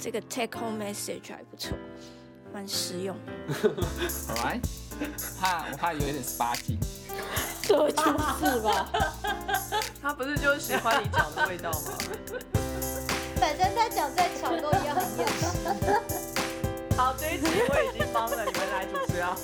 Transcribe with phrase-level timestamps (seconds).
[0.00, 1.76] 这个 take home message 还不错，
[2.52, 3.16] 蛮实用。
[4.28, 4.62] Alright，
[5.40, 6.78] 怕我怕有一点 sparky。
[7.66, 7.96] 对，就
[8.52, 8.88] 是吧。
[10.00, 11.98] 他不是就喜欢你讲的味道吗？
[13.40, 16.96] 反正他讲再巧都一样很厌世。
[16.96, 19.36] 好，这一集我已经帮了你们来主持啊。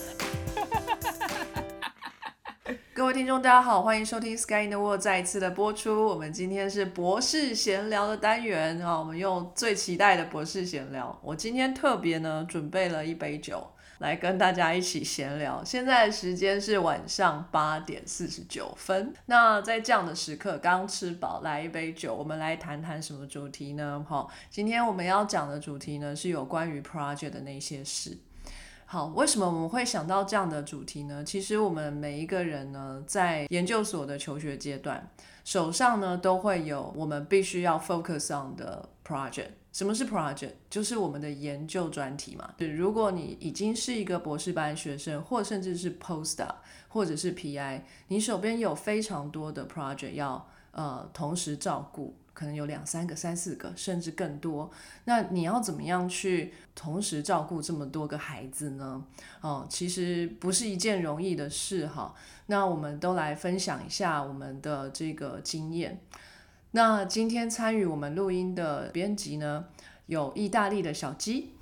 [3.05, 6.07] 各位听众，大家好，欢迎收听《Sky in the World》再一次的播出。
[6.07, 11.21] 我们今天是博士闲聊的单元啊，我们用最期待的博士闲聊。
[11.23, 13.63] 我今天特别呢准备了一杯酒
[13.99, 15.63] 来跟大家一起闲聊。
[15.63, 19.13] 现在的时间是晚上八点四十九分。
[19.27, 24.03] 那在这样的时刻，刚吃饱，来一杯酒，我们来谈谈什么主题呢？
[24.09, 28.17] 好，今天我们要讲的主题呢是有关于 project 的那些事。
[28.87, 31.25] 好，为什么我们会想到这样的主题呢？
[31.25, 35.11] 其实我们每一个人呢，在研究所的求学阶段，
[35.45, 39.49] 手上呢都会有我们必须要 focus on 的 project。
[39.73, 40.53] 什么是 project？
[40.71, 42.55] 就是我们的研究专题嘛。
[42.59, 46.55] 就如果你已经是一个博士班学生，或甚至是 postdoc，
[46.87, 52.15] 或者是 PI，你手边有非常多的 project 要呃同时照顾。
[52.35, 54.71] 可能有两三个、三四个，甚至更多。
[55.05, 59.03] 那你要怎么样去同时照顾这么多个孩子呢？
[59.41, 62.15] 哦，其实不是一件容易的事哈。
[62.47, 66.01] 那我们都来分享一下我们的这个经验。
[66.73, 69.67] 那今天参与我们录音的编辑呢，
[70.07, 71.53] 有意大利的小鸡，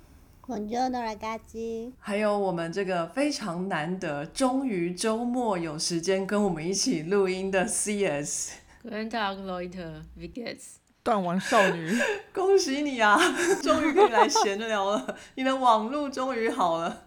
[1.99, 8.62] 还有我们这个非常难得，终于周末有时间跟我们一起录音的 CS。
[8.83, 10.75] Tag, Leute, wie geht's？
[11.03, 11.97] 断网少女，
[12.33, 13.17] 恭喜你啊，
[13.63, 17.05] 终于可以来闲聊了，你的网路终于好了，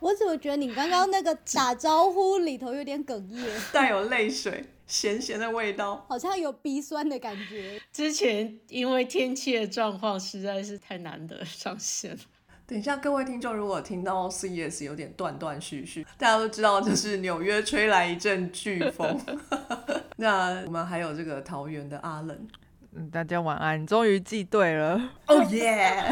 [0.00, 6.04] 我怎么觉得你刚刚那个打招呼里头有点哽咽，带有泪水，咸咸的味道。
[6.08, 7.80] 好像有鼻酸的感觉。
[7.92, 12.18] 之前因为天气的状况实在是太难得上线了。
[12.66, 19.20] 等一下，各位听众，如果听到 CS 有点断断续续，大家都知道，就是纽约吹来一阵飓风。
[20.16, 22.48] 那我们还有这个桃园的阿冷，
[22.92, 25.00] 嗯，大家晚安，终于记对了。
[25.26, 26.04] 哦耶！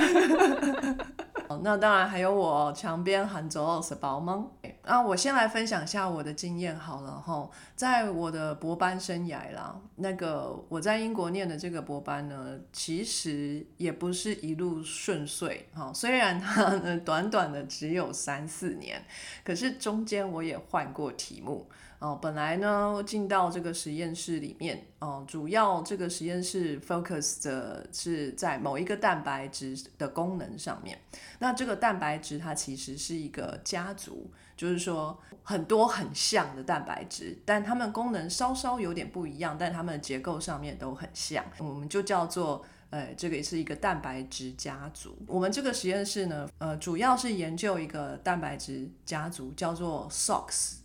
[1.63, 4.51] 那当然还有我墙边喊走是宝蒙。
[4.83, 19.01] 啊，我先来分享一下我的经验好了哈，在我的博班生涯啦，那个我在英国念的这个博班呢，其实也不是一路顺遂哈，虽然它呢短短的只有三四年，
[19.45, 21.71] 可是中间我也换过题目。
[22.03, 30.99] 哦，本来呢进到这个实验室里面，哦，主要这个实验室 focus 的是在某一个蛋白质的功能上面。
[31.39, 42.65] 那这个蛋白质它其实是一个家族，就是说很多很像的蛋白质，但它们功能稍稍有点不一样，但它们的结构上面都很像，我们就叫做。
[42.91, 45.17] 呃，这个也是一个蛋白质家族。
[45.27, 50.82] 我们这个实验室呢，呃，主要是研究一个蛋白质家族，叫做 SOX。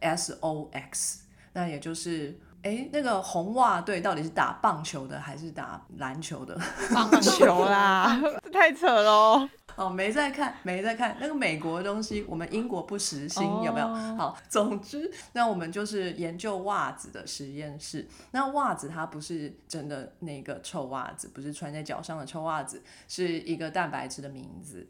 [0.00, 1.20] S O X，
[1.52, 6.58] 那也就是，哎，那个红袜队到底是打棒球的还是打篮球的？
[6.94, 9.48] 棒球啦， 这太扯喽。
[9.76, 13.86] 哦，没在看，没在看那个美国的东西，我们英国不实行，有没有？
[14.16, 18.04] 好，总之，那我们就是研究袜子的实验室。
[18.32, 24.84] 那袜子它不是真的那个臭袜子，不是穿在脚上的臭袜子，是一个蛋白质的名字。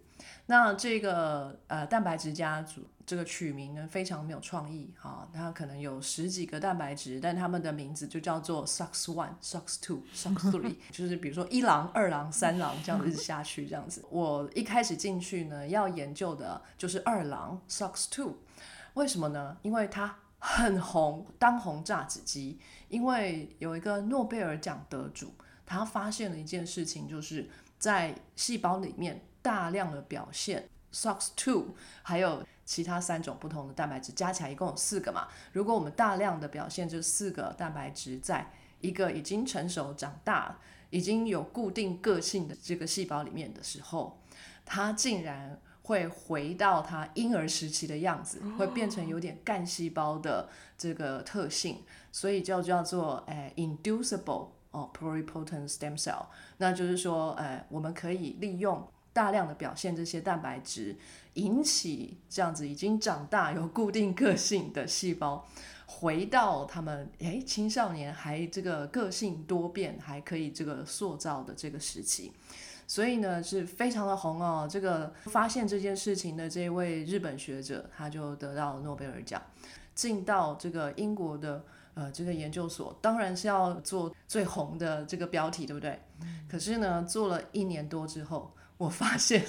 [0.50, 14.02] 那这个呃蛋白质家族这个取名呢非常没有创意哈，它可能有十几个蛋白质，但他们的名字就叫做 SOX one、SOX two、SOX three，就是比如说一郎、二郎、三郎这样子下去这样子。
[14.08, 18.38] 我一开始进去呢要研究的就是二郎 SOX two，
[18.94, 19.58] 为什么呢？
[19.60, 22.58] 因为它很红，当红炸子鸡。
[22.88, 25.34] 因为有一个诺贝尔奖得主，
[25.66, 29.20] 他发现了一件事情，就是在细胞里面。
[29.42, 35.28] 大量的表现 SOX two，还有其他三种不同的蛋白质，加起来一共有四个嘛。
[35.52, 38.50] 如果我们大量的表现这四个蛋白质，在
[38.80, 40.58] 一个已经成熟、长大、
[40.90, 44.18] 已经有固定个性的这个细胞里面的时候，
[44.64, 56.26] 它竟然会回到它婴儿时期的样子，会变成有点干细胞的这个特性，所以就叫做诶 inducible 哦 pluripotent stem cell，
[56.58, 58.86] 那就是说，诶我们可以利用。
[59.18, 60.96] 大量的表现这些蛋白质，
[61.34, 65.44] 引起这样子已经长大有固定个性的细胞，
[65.86, 72.32] 回到他们诶青少年还这个个性多变，还可以这个塑造的这个时期，
[72.86, 74.68] 所以呢是非常的红哦。
[74.70, 79.42] 这个发现这件事情的这位日本学者，他就得到诺贝尔奖，
[79.96, 81.64] 进到这个英国的
[81.94, 86.00] 呃这个研究所，当然是要做最红的这个标题，对不对？
[86.48, 88.52] 可是呢，做了一年多之后。
[88.78, 89.44] 我发现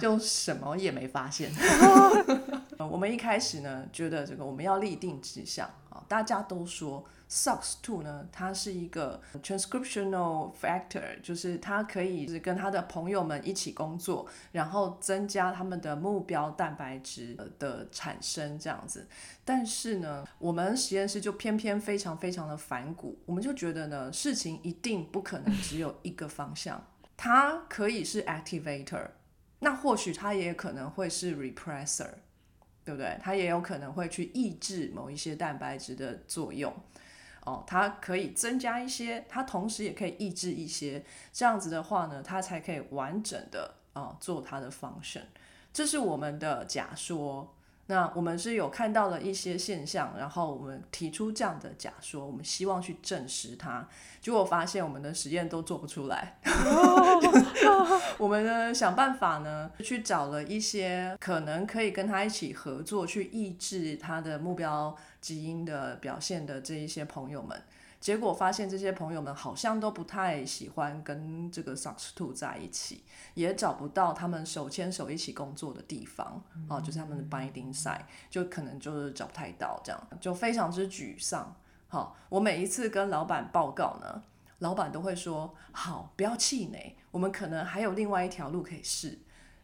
[0.00, 1.50] 就什么也没发现。
[2.78, 19.08] 呃我们一开始呢，觉得这个我们要立定志向啊，大家都说 SOX two 呢，它是一个 transcriptional factor，就是它可以是跟他的朋友们一起工作，然后增加他们的目标蛋白质的产生这样子。
[19.44, 26.80] 但是呢，我们实验室就偏偏非常非常的反骨，我们就觉得呢，事情一定不可能只有一个方向，
[27.18, 29.10] 它可以是 activator，
[29.58, 32.14] 那或许它也可能会是 repressor。
[32.84, 33.18] 对不对？
[33.20, 36.74] 它也有可能会去抑制某一些蛋白质的作用，
[37.44, 45.24] 哦，它可以增加一些，它同时也可以抑制一些，这样子的话呢，它才可以完整的啊、做它的 function。
[45.70, 47.54] 这是我们的假说。
[47.90, 53.88] 那我们是有看到了一些现象，然后我们提出这样的假说，我们希望去证实它。
[54.20, 56.38] 结果发现我们的实验都做不出来。
[58.18, 67.58] 我们呢想办法呢，去找了一些可能可以跟他一起合作，去抑制他的目标基因的表现的这一些朋友们。
[68.00, 73.04] 结果发现这些朋友们好像都不太喜欢跟这个 SOX2 在一起，
[73.34, 81.54] 也找不到他们手牵手一起工作的地方，哦，就是他们的 binding site，就可能就是找不太到，这样就非常之沮丧。
[81.88, 84.22] 好，我每一次跟老板报告呢，
[84.58, 89.18] 老板都会说：“好，不要气馁，我们可能还有另外一条路可以试。”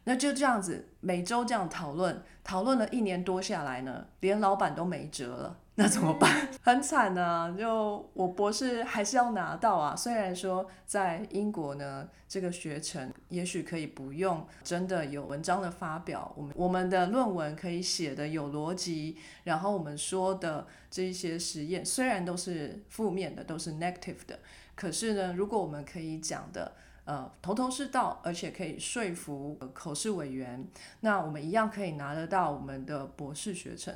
[0.07, 6.49] 那就这样子，每周这样讨论，讨论了一年多下来呢，连老板都没辙了，那怎么办？
[6.62, 9.94] 很惨呢、就我博士还是要拿到啊。
[9.97, 24.38] 虽然说在英国呢，这个学程也许可以不用真的有文章的发表，我们我们的论文可以写的有逻辑，然后我们说的这一些实验虽然都是负面的，都是 negative 的，
[24.75, 26.73] 可是呢，如果我们可以讲的。
[27.06, 30.67] 呃，头头是道，而且可以说服口试委员，
[31.00, 33.94] 那我们一样可以拿得到我们的博士学程。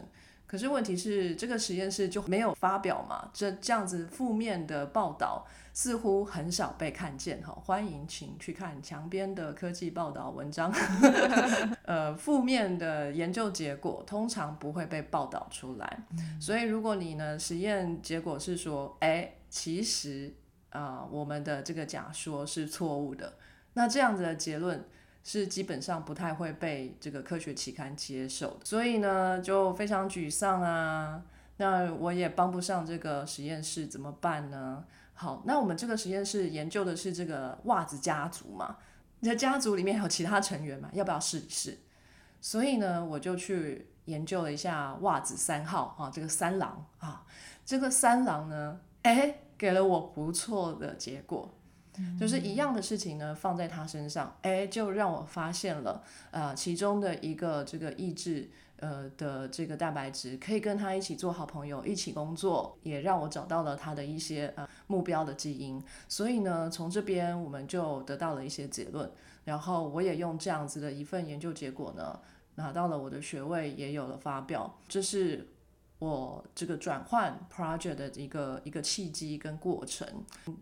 [0.49, 3.29] 可是问题是，这个实验室就没有发表嘛？
[3.35, 7.53] 这这样子负面的报道似乎很少被看见哈。
[7.67, 10.73] 欢迎请去看墙边的科技报道文章。
[11.85, 16.01] 呃，负面的研究结果通常不会被报道出来，
[16.41, 20.33] 所以如果你呢实验结果是说，哎，其实
[20.71, 23.35] 啊、我们的这个假说是错误的，
[23.75, 24.83] 那这样子的结论
[25.31, 31.23] 是基本上不太会被这个科学期刊接受的，所以呢就非常沮丧啊。
[31.59, 34.83] 那我也帮不上这个实验室，怎么办呢？
[35.13, 38.79] 好，那我们这个实验室研究的是这个袜子家族嘛，
[39.21, 41.77] 你的家族里面有其他成员嘛，要不要试一试？
[42.41, 47.27] 所以呢，我就去研究了一下袜子三号啊，这个三郎啊，
[47.67, 51.53] 这个三郎呢，哎，给了我不错的结果，
[52.19, 58.51] 就是一样的事情呢，放在他身上，哎，就让我发现了，呃，其中的一个这个抑制。
[58.81, 65.83] 呃的这个蛋白质可以跟他一起做好朋友，一起工作，也让我找到了他的一些呃目标的基因。
[66.09, 69.11] 所以呢，从这边我们就得到了一些结论，
[69.45, 72.21] 然后我也用这样子的一份研究结果呢，
[72.55, 74.79] 拿到了我的学位，也有了发表。
[74.87, 75.49] 这是
[75.99, 80.07] 我这个转换 project 的一个一个契机跟过程。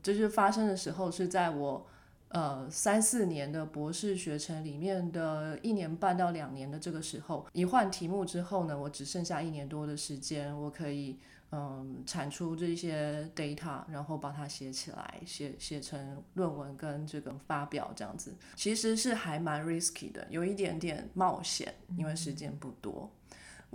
[0.02, 1.86] 这是发生的时候是在我。
[2.28, 11.16] 呃，三四年的博士学程里面的一年半到两年的这个时候，一换题目之后呢，我只剩下一年多的时间，我可以
[11.52, 23.08] 嗯产出这些 data，然后把它写起来，写写成论文跟这个发表这样子，其实是还蛮 risky 的，有一点点冒险，因为时间不多，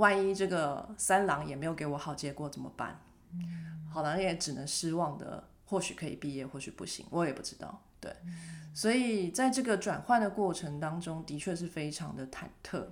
[0.01, 2.99] 万一这个三郎也没有给我好结果怎么办？
[3.93, 7.79] 好了，也只能失望的，或许可以毕业，或许不行，我也不知道。
[7.99, 8.11] 对，
[8.73, 12.83] 所以在这个转换的过程当中，的确是非常的忐忑。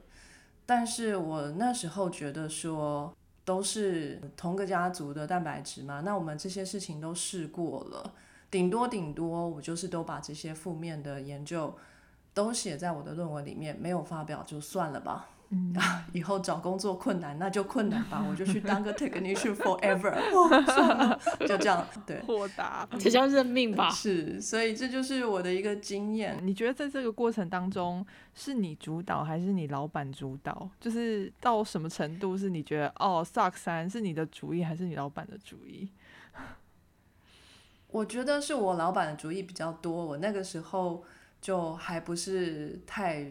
[0.68, 3.12] 但是我那时候觉得说，
[3.44, 8.14] 都是同个家族的蛋白质嘛，那我们这些事情都试过了，
[8.52, 11.76] 顶多顶多我就是都把这些负面的研究
[12.36, 15.30] 都写在我的论文里面，没有发表就算了吧。
[15.52, 22.20] 嗯啊， 以后找工作困难那就困难吧， 我就去当个 technician forever，、哦、算了，就这样，对。
[22.22, 22.88] 豁达。
[23.00, 23.90] 这叫认命吧？
[23.90, 26.38] 是，所以这就是我的一个经验。
[26.44, 30.70] 你觉得在这个过程当中，是你主导还是你老板主导？
[30.80, 35.90] 就是到什么程度是你觉得哦，SOC 三是你的主意还是你老板的主意？
[37.90, 41.04] 我觉得是我老板的主意比较多，我那个时候
[41.42, 43.26] 就还不是太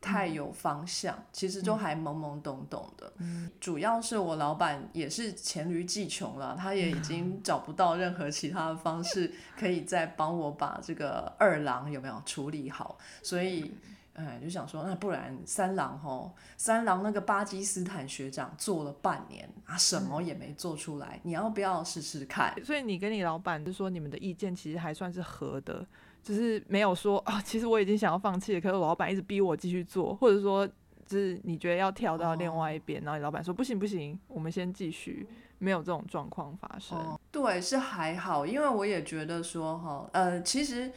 [0.00, 3.12] 太有方向，其实就还懵懵懂懂的。
[3.18, 13.72] 嗯主要是我老板也是黔驴技穷了，他也已经找不到任何其他的方式 可以再帮我把这个二郎有没有处理好，所以。
[14.14, 22.52] 哎，就想说，那不然三郎吼，三郎那个巴基斯坦学长做了半年啊，什么也没做出来，你要不要试试看？
[22.64, 25.86] 所以你跟你老板就说你们的意见其实还算是合的，
[26.28, 30.66] 就是没有说啊，其实我已经想要放弃了，可是老板一直逼我继续做，或者说
[31.06, 36.98] 就是你觉得要跳到另外一边，然后你老板说不行不行，我们先继续，没有这种状况发生。
[36.98, 40.92] 哦，对，是还好，因为我也觉得说哈，呃，其实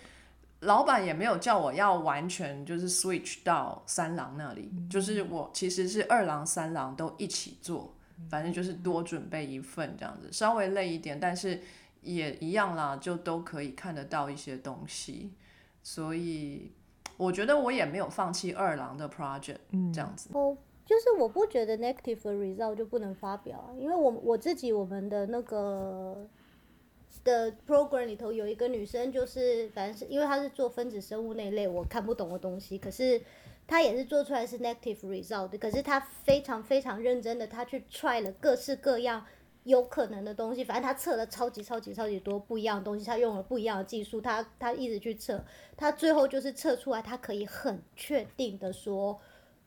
[0.59, 7.95] 老板也没有叫我要完全就是 switch 到三郎那里，就是我其实是二郎、三郎都一起做，
[8.29, 11.61] 反正就是多准备一份这样子，稍微累一点，但是
[12.01, 15.31] 也一样啦，就都可以看得到一些东西，
[15.83, 16.71] 所以
[17.17, 20.29] 我觉得我也没有放弃二郎的 project 嗯这样子。
[20.33, 26.27] 哦，就是我不觉得 negative result 就不能发表啊，因为我我自己我们的那个
[27.23, 33.21] 的 program 里头有一个女生，就是反正是因为她是做分子生物那一类我看不懂的东西，可是
[33.67, 39.23] 她也是做出来是 negative result 的，可是她非常非常认真的，她去 try 了各式各样。
[39.63, 45.43] 有可能的东西，反正他测了超级超级超级多不一样的东西，他用了不一样的技术，他他一直去测，
[45.77, 49.19] 他最后就是测出来，他可以很确定的说，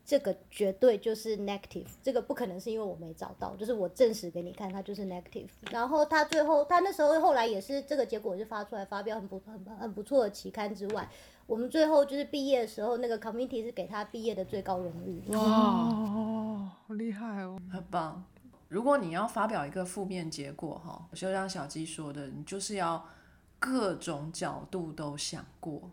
[0.03, 5.47] 这个绝对就是 negative，这个不可能是因为我没找到，就是我证实给你看，它就是 negative。
[5.71, 11.09] 然后他最后，他那时候后来也是这个结果就发出来，发表很不很很不错的期刊之外，
[11.47, 15.23] 我们最后就是毕业的时候，那个 committee 是给他毕业的最高荣誉。
[15.31, 17.57] 哇，哦，好厉害哦！
[17.71, 18.23] 很棒。
[18.75, 23.07] 如果你要发表一个负面结果，哈，就像小鸡说的，你就是要
[23.57, 25.89] 各种角度都想过，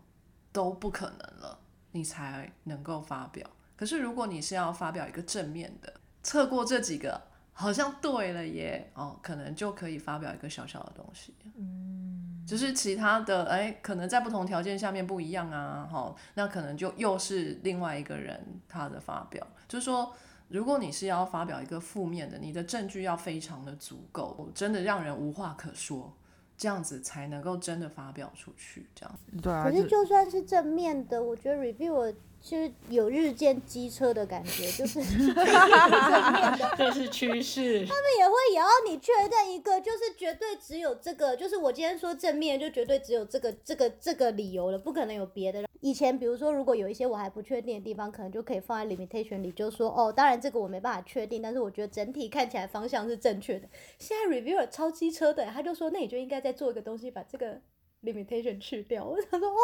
[0.51, 1.57] 都不可能了，
[1.93, 3.49] 你才能够发表。
[3.77, 7.21] 可是如果你是要发表一个正面的，测过这几个，
[7.53, 11.33] 好像对了耶，哦，可能就可以发表一个小小的东西。
[11.55, 20.13] 嗯，就是其他的，哎，可能在不同条件下面不一样啊，哈，那可能就又是另外一个人他的发表，就是说。
[20.49, 26.13] 如果你是要发表一个负面的，你的证据要非常的足够，真的让人无话可说，
[26.55, 28.87] 这样子才能够真的发表出去。
[28.93, 34.99] 这样，对啊，可是就算是正面的，我觉得 review 其实有日渐机车的感觉，就是
[36.77, 37.85] 这是趋势。
[37.85, 45.63] 他们也会也要你确认一个，就是绝对只有这个，就是我今天说正面就绝对只有这个这个这个理由了，不可能有别的。
[45.79, 53.69] 以前比如说如果有一些我还不确定的地方，可能就可以放在 limitation 里，就说哦，当然这个我没办法确定，但是我觉得整体看起来方向是正确的。
[53.99, 57.61] 现在 reviewer 超机车的，他就说那你就应该再做一个东西，把这个
[58.03, 59.05] limitation 去掉。
[59.05, 59.57] 我想说哇，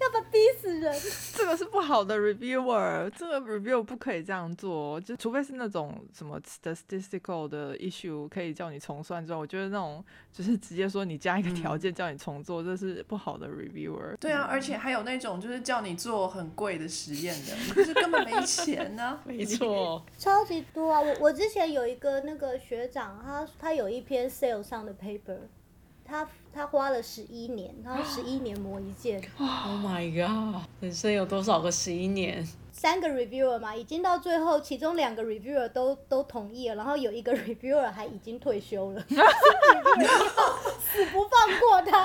[0.00, 0.94] 要把逼死人。
[1.34, 14.16] 这个是不好的 reviewer，这个 review 不可以这样做，哦就除非是那种什么 statistical 的 issue 可以叫你重算之后，我觉得那种就是直接说你加一个条件叫你重做，这是不好的 reviewer。
[14.18, 21.00] 对啊，而且还有那种就是叫你做很贵的实验的，你就是根本没钱呢、 没错， 超级多啊！
[21.00, 25.38] 我我之前有一个那个学长，他他有一篇 sales 上的 paper，
[26.08, 29.48] 他他花了十一年，他十一年磨一件， Oh
[29.84, 32.46] my god，人生有多少个十一年？
[32.78, 39.00] 三个 reviewer 嘛，已经到最后，其中两个 reviewer 都都同意了，然后有一个 reviewer 还已经退休了，
[40.80, 42.04] 死不放过他，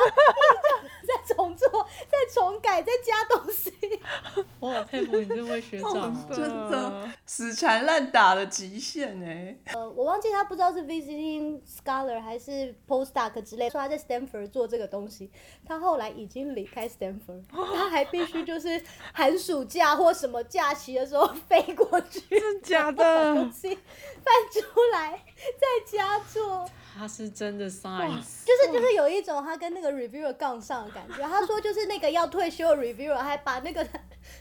[1.06, 1.70] 再重做，
[2.10, 3.72] 再重改，再加东西。
[4.60, 6.14] 我好佩服你这位学长哦。
[6.34, 15.30] 真的死缠烂打的极限哎、呃，我忘记他不知道是 visiting scholar 还是 postdoc 之类，说他在 Stanford 做这个东西，
[15.68, 18.82] 他后来已经离开 Stanford，他还必须就是
[19.14, 23.52] 寒暑假或什么假期的时候飞过去， 真的假的东？
[23.52, 25.20] 西翻出来
[25.60, 26.70] 在家做。
[26.96, 31.28] 他是真的 science，就是就是有一种他跟那个 reviewer 杠上的感觉。
[31.28, 33.84] 他说就是那个要退休的 reviewer 还把那个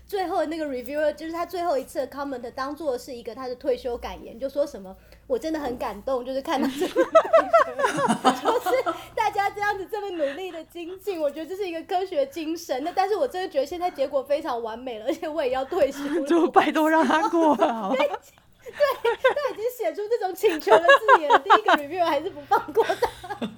[0.07, 4.95] 最后那个 reviewer 就是他最后一次的 comment 当做是一个他的退休感言，就说什么
[5.33, 8.85] 我真的很感动，就是看到这个 就是
[9.15, 12.85] 大家这样子这么努力的精进，我觉得这是一个科学精神。
[12.85, 17.97] 那但是我真的觉得现在结果非常完美了，而且我也要退休了，就拜托让他过了好吗？
[17.99, 23.49] 他已经写出这种请求的字眼，第一个 reviewer 还是不放过他。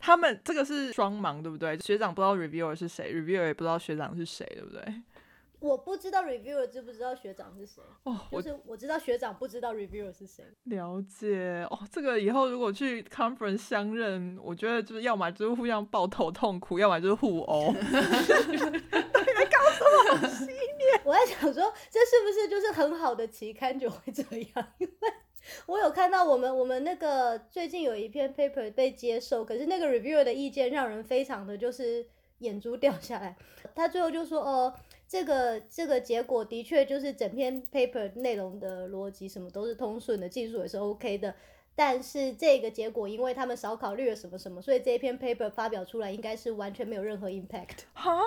[0.00, 1.78] 他们这个是双盲，对不对？
[1.78, 4.82] 学长不知道 reviewer 是谁，reviewer 也不知道学长是谁，对不对？
[5.64, 7.82] 我不知道 reviewer 知不知道学长是谁。
[8.02, 11.78] 哦，我就是我知道学长不知道 reviewer 是谁，了解哦。
[11.90, 17.72] 这个以后如果去 conference 相认，我觉得就是要么就是互相抱头痛哭，要么就是互殴。
[17.72, 18.70] 你在
[19.46, 20.28] 搞什么？
[20.28, 24.22] 十一年，我在想说，这是不是就是很好的期刊就会这
[24.54, 24.68] 样？
[24.76, 25.12] 因为
[25.64, 32.06] 我有看到我们我们那个最近有一篇 paper 被接受，可是那个 reviewer 的意见让人非常的就是
[32.40, 33.34] 眼珠掉下来。
[33.74, 34.74] 他最后就说，哦，
[35.14, 41.32] 这个这个结果的确就是整篇 paper 内容的逻辑什么都是通顺的，技术也是 OK 的。
[41.76, 47.84] 但是这个结果，因为他们少考虑了什么什么，所以这一篇 paper 发表出来应该是完全没有任何 impact。
[47.92, 48.18] 哈，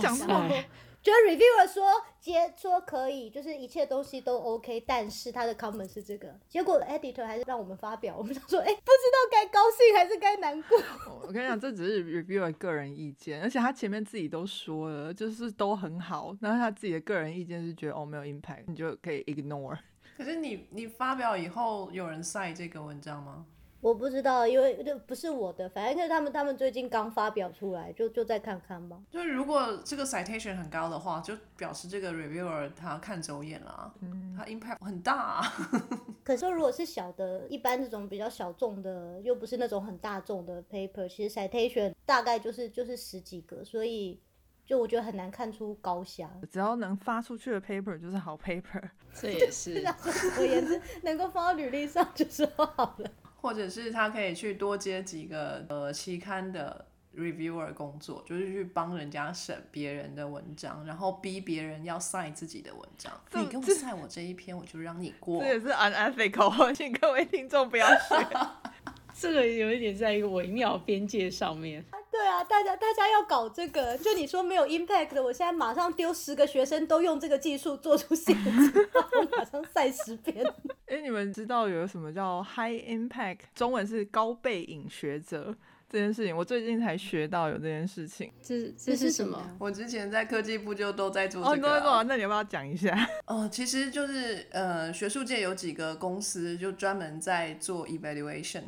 [0.00, 0.64] 讲塞什么？
[1.02, 1.84] 就是 reviewer 说
[2.20, 10.78] 接说可以，就是一切东西都 OK，但是他的 comment 是这个，结果 editor 还是让我们发表， 我们想说，哎、不知道该高兴还是该难过。
[11.26, 16.36] 我跟你讲，这只是 reviewer 个人意见，而且他前面自己都说了，就是都很好。
[16.40, 19.76] 然后他自己的个人意见是觉得哦没有 impact，你就可以 ignore。
[20.16, 23.44] 可是你你发表以后，有人晒这个文章吗？
[23.82, 28.96] 我不知道，因为这不是我的，反正就是他们他们最近刚发表出来，就就再看看吧。
[29.10, 33.92] 就是如果这个 citation 很高的话，就表示这个 reviewer 他看走眼了、啊，
[34.38, 35.52] 他 impact 很大、啊。
[36.22, 44.20] 可是如果是小的，一般这种比较小众的，又不是那种很大众的 paper，其实 citation 大概就是就是十几个，所以
[44.64, 46.30] 就我觉得很难看出高下。
[46.48, 48.80] 只要能发出去的 paper 就是好 paper。
[49.12, 53.10] 这也是 总而言之，能够放到履历上就是好了。
[53.42, 63.12] 或者是他可以去多接几个呃期刊的 reviewer 工作，就是去帮人家审别人的文章，然后逼别人要晒自己的文章。
[63.32, 65.48] 你给我晒我这一篇，我就让你过这。
[65.48, 68.26] 也是 unethical，请各位听众不要学。
[69.12, 71.84] 这个有一点在一个微妙边界上面。
[72.12, 80.44] 对啊，大家大家要搞这个，就你说没有 impact 的，我现在马上丢十个学生都用这个技术做出新的资料，我马上晒十遍。
[80.88, 83.38] 哎，你们知道有什么叫 high impact？
[83.54, 85.56] 中文是高背影学者
[85.88, 88.30] 这件事情，我最近才学到有这件事情。
[88.42, 89.42] 这这是什么？
[89.58, 92.02] 我之前在科技部就都在做哦，这个、你都在做啊，啊。
[92.06, 92.94] 那你要不要讲一下？
[93.26, 98.64] 哦，其实就是呃，学术界有几个公司就专门在做 evaluation，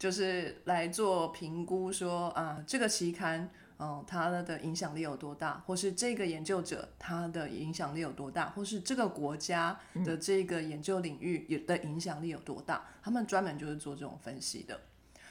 [0.00, 3.48] 就是来做评估说啊，这个期刊。
[3.82, 14.78] 嗯，它的影响力有多大，或是这个研究者他的影响力有多大，或是这个国家的这个研究领域也的影响力有多大，他们专门就是做这种分析的。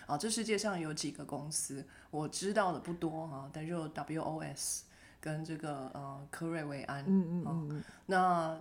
[0.08, 4.86] 啊，这世界上有几个公司，我知道的不多啊，但就 WOS
[5.22, 8.60] 跟这个呃科瑞维安，嗯嗯嗯嗯，那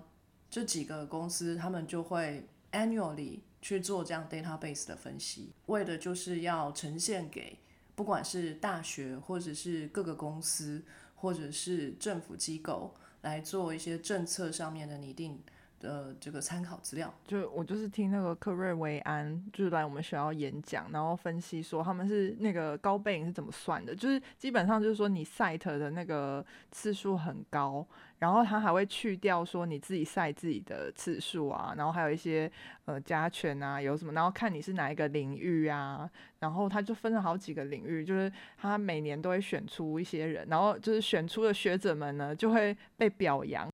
[0.51, 7.59] 这几个公司他们就会 annually 去做这样 database 的分析，为的就是要呈现给
[7.95, 10.85] 不管是大学或者是各个公司
[11.17, 15.43] 或者是政府机构来做一些政策上面的拟定
[15.81, 17.13] 的这个参考资料。
[17.27, 27.87] 就我就是听那个克瑞维安就是来我们学校演讲，然后分析说他们是那个高背影是怎么算的，就是基本上就是说你 cite 的那个次数很高，
[28.19, 32.51] 然后他还会去掉说你自己 cite 自己的次数啊，然后还有一些
[32.87, 36.11] 呃加权啊有什么，然后看你是哪一个领域啊，
[36.41, 43.69] 然后他就分了好几个领域，就是他每年都会选出一些人，然后就是选出的学者们呢就会被表扬。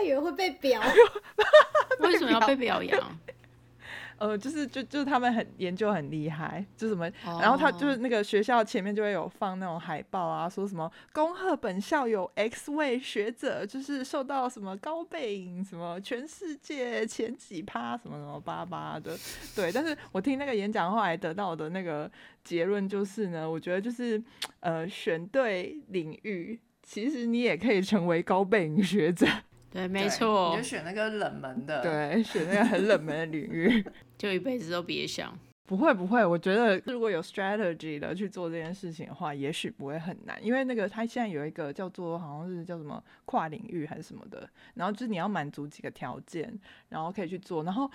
[0.00, 0.80] 我以为会被表，
[2.00, 2.98] 为什么要被表扬？
[4.16, 19.16] 呃，就是就就是他们很研究很厉害，就什么，然后他就是那个学校前面就会有放那种海报啊，说什么恭贺本校有 X 位学者，就是受到什么高背影，什么全世界前几趴，什么什么巴巴的，
[19.56, 19.72] 对。
[19.72, 22.10] 但是我听那个演讲后来得到的那个
[22.44, 24.22] 结论就是呢，我觉得就是
[24.60, 29.26] 呃选对领域，其实你也可以成为高背影学者，
[29.70, 31.80] 对，没对错你就，选那个冷门的。
[31.82, 33.84] 对， 选那个很冷门的领域。
[34.18, 35.38] 就一辈子都别想。
[35.66, 46.52] 不会不会，我觉得如果有 strategy 的去做这件事情的话，也许不会很难，因为那个它现在有一个叫做好像是叫什么跨领域还是什么的，然后就是你要满足几个条件，
[46.88, 47.88] 然后可以去做，然后。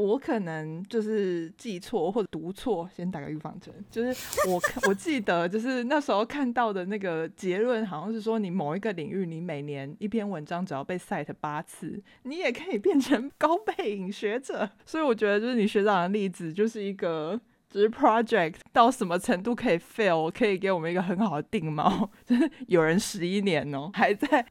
[0.00, 3.74] 我可能就是记错或者读错，先打个预防针。
[3.90, 14.70] 就是我我记得，就是那时候看到的那个结论，好像是说你某一个领域，你每年一篇文章只要被 cite 八次，你也可以变成高背影学者。
[14.86, 17.40] 所以我觉得，就是你学长的例子，就是一个。
[17.72, 22.08] 就是 project 到什么程度可以 fail，可以给我们一个很好的定锚。
[22.26, 24.44] 就是有人十一年哦、还在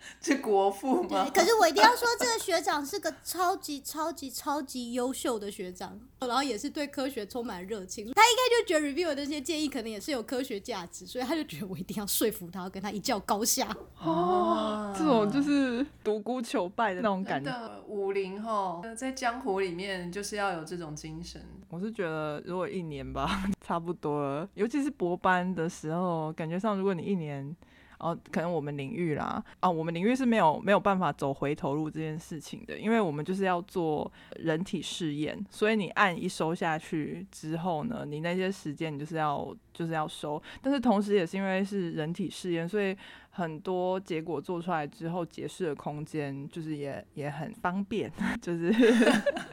[0.20, 1.30] 是国父吗？
[1.34, 8.04] 可是我一定要说，这个学长是个超级超级超级优秀的学长，然后也是对科学充满热情。
[8.14, 13.68] 他应该就觉得 review 的那些建议可能也是有科学价值，所以他就觉得我一定要说服他，要跟他一较高下。
[14.02, 17.52] 哦，这种就是独孤求败的那种感觉。
[17.86, 21.40] 武林哈，呃在江湖里面就是要有这种精神。
[21.68, 24.48] 我是觉得，如果一年吧， 差不多了。
[24.54, 27.54] 尤其是博班的时候，感觉上如果你一年
[27.98, 42.96] 哦可能我们领域啦，啊，我们领域是没有没有办法走回头路这件事情的，因为我们就是要做人体试验，所以你按一收下去之后呢，你那些时间你就是要就是要收，但是同时也是因为是人体试验，所以。
[43.38, 48.10] 很多结果做出来之后，解释的空间就是也也很方便，
[48.42, 48.74] 就是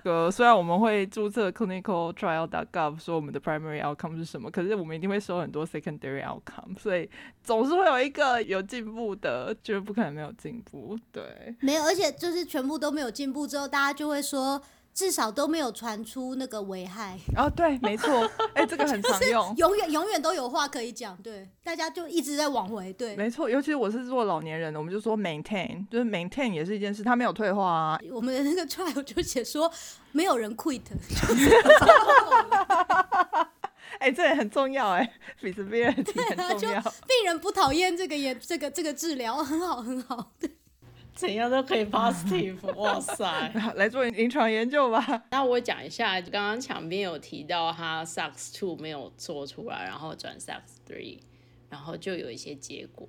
[0.04, 7.08] 呃，虽然我们会注册 clinical trial dot gov 说我们的 primary outcome 是什么，可是我们一定会收很多 secondary outcome，所以
[7.44, 14.60] 总是会有一个有进步的，就是不可能没有进步，对，没有，而且就是全部都没有进步之后，大家就会说。
[14.96, 17.20] 至少都没有传出那个危害。
[17.36, 28.00] 哦，对，没错，哎，这个很常 用，永远永远都有话可以讲，对，大家就一直在往回，对，没错，尤其我是做老年人的，我们就说 maintain，就是 maintain 也是一件事，他没有退化啊。
[28.10, 29.70] 我们的那个 trial 就写说
[30.14, 30.82] 没有人 quit，
[34.00, 40.50] 哎，这也很重要，哎，feasibility 很重要，病人不讨厌这个也这个这个治疗很好很好，对。
[41.16, 43.52] 怎样都可以 positive， 哇塞！
[43.76, 45.24] 来做临床研究吧。
[45.32, 51.20] 那我讲一下，刚刚墙边有提到他 SAX two 没有做出来，然后转 SAX three，
[51.70, 53.08] 然后就有一些结果。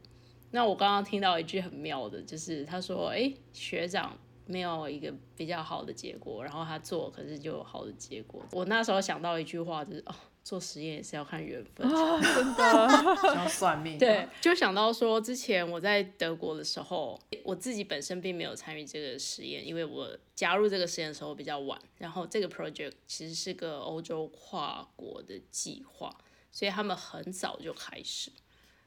[0.53, 4.17] 那我刚刚听到一句很妙的，就是他说：“哎，学长
[4.47, 10.15] 没有一个比较好的结果，然后他做，可是就有好的结果。”我那时候想到一句话，就是哦。
[10.47, 13.99] 做实验也是要看缘分， 真的要算命。
[13.99, 21.77] 对， 就想到说，之前我在德国的时候，我自己本身并没有参与这个实验，因为我加入这个实验的时候比较晚。
[21.99, 26.17] 然后这个 project 其实是个欧洲跨国的计划，
[26.53, 28.31] 所以他们很早就开始。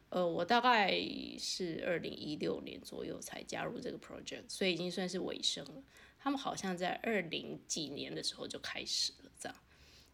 [0.08, 0.98] 呃，我大概
[1.38, 5.84] 是二零一六年左右才加入这个 project，所以已经算是尾声了。
[6.18, 9.58] 他们好像在二零几年的时候就开始了，这样。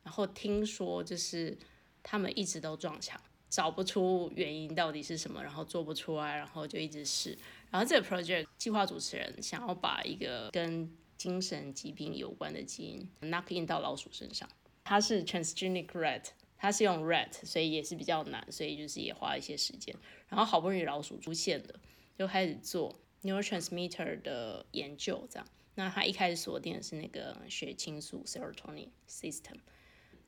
[0.06, 1.58] 然后听说就是
[2.04, 7.36] 他们一直都撞墙，找不出原因到底是什么，然后做不出来，然后就一直试。
[7.72, 14.48] 然后这个 project 计划主持人想要把一个跟精神疾病有关的基因 knock in 到老鼠身上，
[14.84, 16.24] 它是 transgenic rat，
[16.56, 19.94] 它是用 rat，所以也是比较难，所以就是也花了一些时间。
[20.30, 21.80] 然后好不容易老鼠出现了，
[22.16, 25.48] 就开始做 neurotransmitter 的研究，这样。
[25.74, 29.56] 那他一开始锁定的是那个血清素 serotonin system。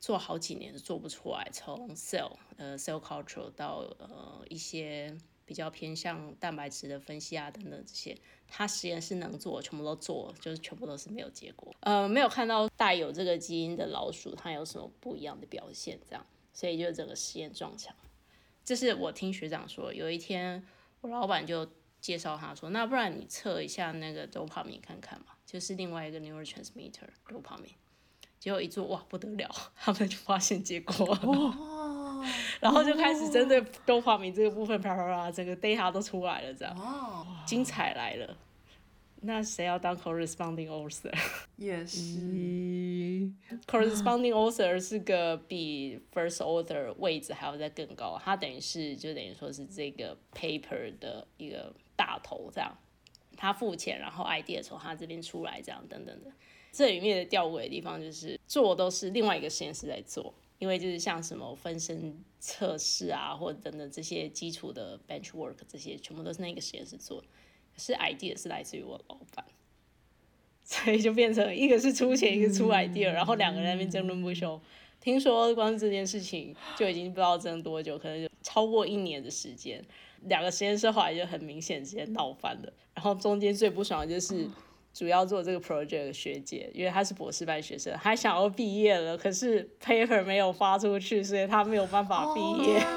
[0.00, 11.74] 做好几年都做不出来，从 cell 呃 cell culture 到呃一些比较偏向蛋白质的分析啊等等这些，他实验室能做全部都做，就是全部都是没有结果。
[11.80, 17.94] 呃，没有看到带有这个基因的老鼠它有什么不一样的表现，这样，所以就整个实验撞墙。
[18.64, 20.62] 这是我听学长说，有一天
[21.00, 21.66] 我老板就
[22.00, 27.72] 介绍他说，那不然你测一下那个 dopamine 看看嘛，就是另外一个 neurotransmitter dopamine。
[28.38, 30.94] 结果一做哇不得了， 他们就发现结果，
[32.60, 36.74] 然后就开始针对多巴明这个部分啪啪啪，整个 data 都出来了，这样，
[37.46, 38.36] 精彩来了。
[39.20, 41.12] 那谁要当 corresponding author？
[41.58, 41.98] 也是
[43.66, 52.72] ，corresponding author 是个比 first author 位置还要再更高，他等于是就等于说是这个 paper 的一个大头，这样，
[53.36, 56.30] 他付钱，然后 idea 从他这边出来，这样等等的。
[56.78, 69.44] 这里面的吊诡的地方就是做都是另外一个实验室在做，因为就是像什么分身测试啊，或者等等这些基础的 bench work 这些全部都是那个实验室做，可是 idea 是来自于我老板，
[70.62, 74.60] 所以就变成一个是出钱，一个出 idea，然后两个人那边争论不休。
[75.00, 79.84] 听说光是这件事情就已经不知道争多久，可能就超过一年的时间，
[80.26, 82.72] 两个实验室后来就很明显直接闹翻了。
[82.94, 84.48] 然后中间最不爽的就是。
[84.92, 92.80] 主要做这个 project 的学姐，因为她是博士班学生，还想要毕业了，可是 paper 没有发出去，所以她没有办法毕业。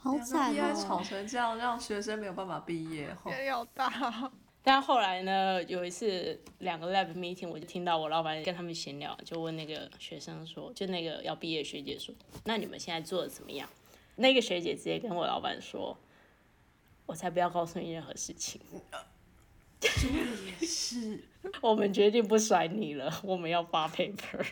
[0.00, 0.72] 好惨啊！
[0.72, 4.30] 吵成这样，让学生没有办法毕业，压力好大。
[4.62, 12.14] 但后来呢，有一次两个 lab meeting，我就听到我老板跟他们闲聊，就问那个学生说，就那个要毕业学姐说，
[12.44, 13.68] 那你们现在做的怎么样？
[14.16, 15.96] 那个学姐直接跟我老板说，
[17.06, 18.60] 我才不要告诉你任何事情。
[19.80, 21.22] 也是，
[21.60, 24.44] 我们决定不甩你了，我们要发 paper，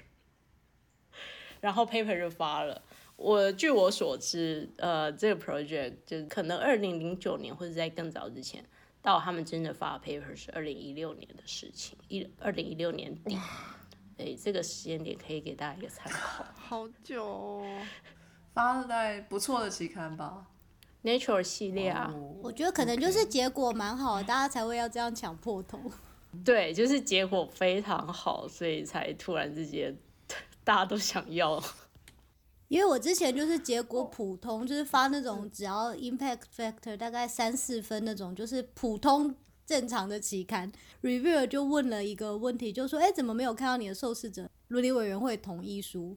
[1.61, 2.83] 然后 paper 就发了。
[3.17, 8.65] 我据我所知，呃，这个 project 就可能二零零九年或者在更早之前，
[9.01, 13.37] 到他们真的发 paper 是二零一六年的事情，一二零一六年底。
[14.19, 16.45] 哎，这个时间点可以给大家一个参考。
[16.55, 17.87] 好久，哦，
[18.53, 20.47] 发在不错的期刊吧。
[21.07, 25.81] Nature 系列啊，我觉得可能就是结果蛮好，大家才会要这样抢破头。
[26.45, 29.97] 对，就是结果非常好，所以才突然之间
[30.65, 31.63] 大家都想要。
[32.67, 39.33] 因为我之前就是结果普通，就是发那种只要 impact factor 大概三四分那种，就是普通
[39.65, 40.73] 正常的期刊。
[41.03, 46.17] reviewer 就问了一个问题，就说：“哎，怎么没有看到你的受试者伦理委员会同意书？”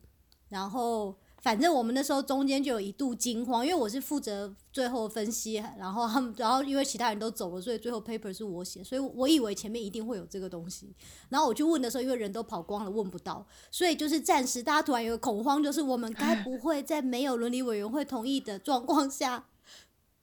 [0.49, 1.15] 然后。
[1.41, 10.93] 反正我们那时候中间就有一度惊慌，因为我是负责最后分析，然后他们，然后因为其他人都走了，所以最后 paper 是我写，所以我以为前面一定会有这个东西。
[11.29, 19.45] 然后我去问的时候，因为人都跑光了，问不到，所以就是暂时大家突然有个恐慌，就是我们该不会在没有伦理委员会同意的状况下。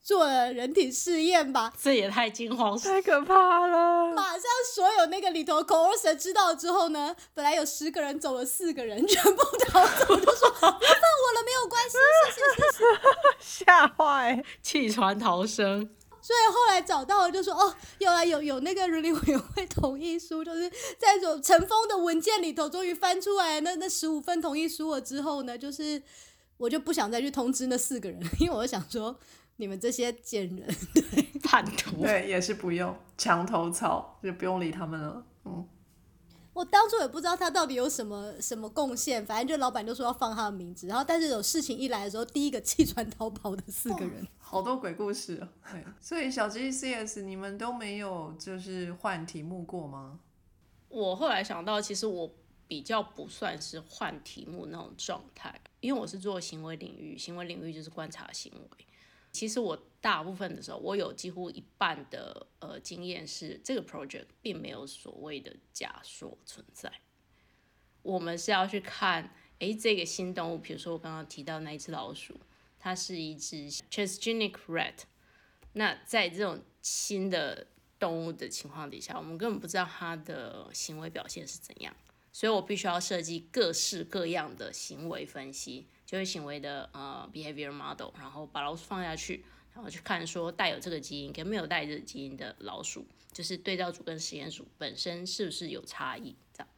[0.06, 4.14] 做了人体试验吧，这也太惊慌，太可怕了。
[4.14, 4.42] 马上
[4.72, 11.96] 所有那个里头 coercer 知道之后呢，本来有十个人走了四个人，全部逃走，就说放我了，没有关系，
[12.30, 13.64] 谢谢谢谢。
[13.64, 15.90] 吓坏，弃船逃生。
[16.22, 26.00] 所以后来找到了，就说哦，有来有有那个伦理委员会同意书，就是在种尘封的文件里头，终于翻出来那那十五份同意书了之后呢，就是
[26.58, 29.18] 我就不想再去通知那四个人，因为我想说。
[29.56, 35.24] 你们这些贱人，对 叛徒，对也是不用墙头草，就不用理他们了。
[35.44, 35.66] 嗯，
[36.52, 45.48] 我当初也不知道他到底有什么什么贡献，反正就老板就说要放他的名字，然后但是有事情一来的时候，第一个弃船 逃跑的四个人，好多鬼故事哦。
[45.72, 50.20] 对，所以小 G C S 你们都没有就是换题目过吗？
[50.88, 52.30] 我后来想到，其实我
[52.68, 58.86] 比较不算是换题目那种状态，因为我是做行为领域，行为领域就是观察行为。
[59.36, 66.90] 其实我大部分的时候，我有几乎一半的呃经验是这个 project 并没有所谓的假说存在。
[68.00, 72.40] 我们是要去看，诶，这个新动物，比如说我刚刚提到那一只老鼠，
[72.78, 75.00] 它是一只 transgenic rat。
[75.74, 77.66] 那在这种新的
[77.98, 81.94] 动物的情况底下，我们根本不知道它的行为表现是怎样，
[82.32, 85.88] 所以我必须要设计各式各样的行为分析。
[86.06, 96.68] 就会行为的呃 behavior model，然后把老鼠放下去，然后去看说带有这个基因跟没有带这个基因的老鼠，就是对照组跟实验组本身是不是有差异这样。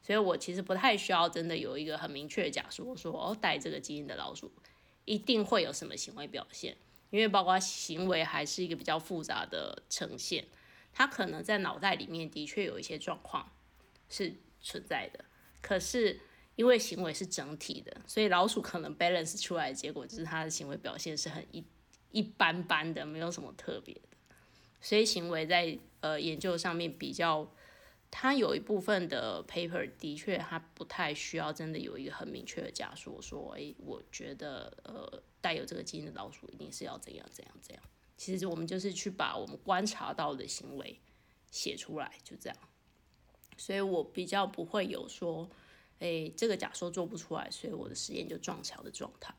[0.00, 4.52] 所以我其实不太需要真的有一个很明确的假说，说哦带这个基因的老鼠
[5.04, 6.76] 一定会有什么行为表现，
[7.10, 10.46] 因为包括行为还是一个比较复杂的呈现，
[10.92, 13.50] 它可能在脑袋里面的确有一些状况
[14.08, 15.24] 是存在的，
[15.60, 16.20] 可是。
[16.56, 21.62] 因为行为是整体的，所以老鼠可能 balance 出来的结果就是它的行为表现是很一
[22.10, 24.00] 一般般的，没有什么特别的。
[24.80, 27.46] 所以行为在呃研究上面比较，
[28.10, 37.84] 它有一部分的 paper 的确它不太需要真的有一个很明确的假说，说诶，我觉得呃带有这个基因的老鼠一定是要怎样怎样怎样。
[38.16, 40.98] 其实我们就是去把我们观察到的行为
[41.50, 42.56] 写出来，就这样。
[43.58, 45.50] 所以我比较不会有说。
[46.00, 49.34] 诶，这个假说做不出来，所以我的实验就撞墙的状态。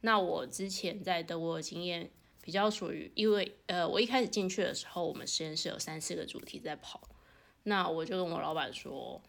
[0.00, 2.10] 那我之前在德国的经验
[2.42, 7.00] 比较属于，因为呃，我一开始进去的时候，我们实验室有三四个主题在跑。
[7.62, 9.22] 那我就跟我老板说，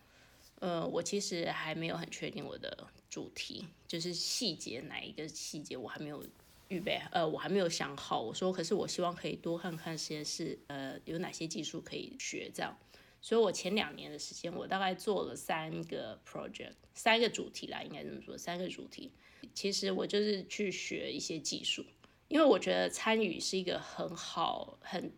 [0.59, 6.25] 呃，我其实还没有很确定我的主题，就是细节哪一个细节我还没有
[6.67, 8.19] 预备，呃，我还没有想好。
[8.19, 12.77] 我说，可是我希望可以多看看实验室，呃，有哪些技术可以学这样。
[13.25, 19.11] 所以我前两年的时间，我大概做了三个 project，三个主题啦，应该这么说，三个主题。
[19.51, 21.83] 其实我就是去学一些技术，
[22.27, 25.11] 因为我觉得参与是一个很好、很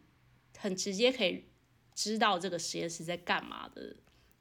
[0.57, 1.43] 很直接可以
[1.93, 3.97] 知道这个实验室在干嘛的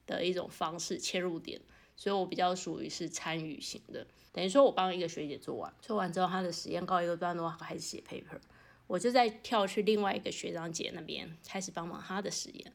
[0.06, 1.60] 的一种方式切入点。
[1.96, 8.38] 所以我比较属于是参与型的，等于说我帮一个学姐做完，做完之后她的实验告一个段落，开始写 paper，
[8.86, 12.72] 我就再跳去另外一个学长姐那边开始帮忙她的实验。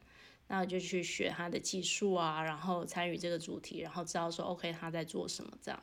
[0.54, 5.82] 那就去学他的技术啊，然后参与这个主题，然后知道说 OK 他在做什么这样，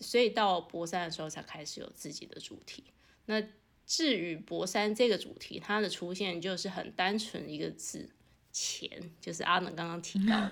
[0.00, 2.82] 所以到博三的时候才开始有自己的主题。
[3.26, 3.40] 那
[3.86, 8.10] 至于博三这个主题，它的出现就是很单纯一个字
[8.50, 10.50] 钱，就是阿能刚刚提到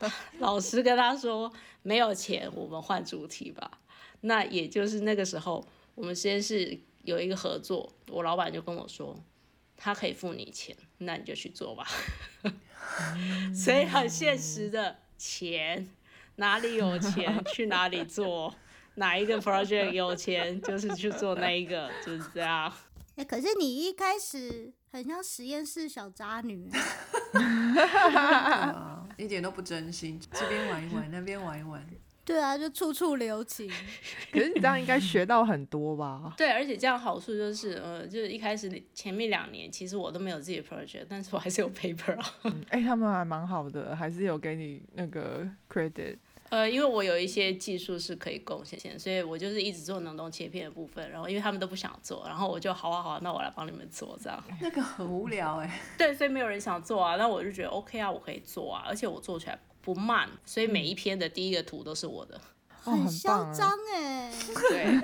[0.00, 3.80] 的，老师跟他说没有钱，我们换主题吧。
[4.22, 9.16] 那也就是那个时候，我们实验室有一个合作，我老板就跟我说，
[9.76, 11.86] 他可以付你钱，那你就去做吧。
[13.54, 15.88] 所以很现实的钱，
[16.36, 18.54] 哪里有钱 去哪里做，
[18.94, 22.72] 哪一个 project 有钱就是去做那一个，就是这样。
[23.16, 26.70] 哎，可是你一开始很像实验室小渣女，
[29.16, 31.84] 一点都不真心，这边玩一玩，那边玩一玩。
[32.24, 33.68] 对啊，就处处留情。
[34.30, 36.32] 可是你这样应该学到很多吧？
[36.38, 42.24] 对，而且这样好处就是，呃，就是一开始前面两年，其实我都没有自己的 project，但是我还是有 paper 啊。
[42.68, 46.18] 哎，他们还蛮好的，还是有给你那个 credit。
[46.50, 51.08] 呃，因为我有一些技术是可以贡献，所以我就是一直做冷冻切片的部分。
[51.08, 54.42] 然后因为他们都不想做，然后我就好啊好啊，那我来帮你们做这样。
[54.60, 62.40] 那个很无聊哎、 对，所以没有人想做啊，那我就觉得 OK 啊，我可以做啊，而且我做起来不慢，所以每一篇的第一个图都是我的。
[62.84, 64.32] 哦很嚣张哎、
[64.70, 64.98] 对，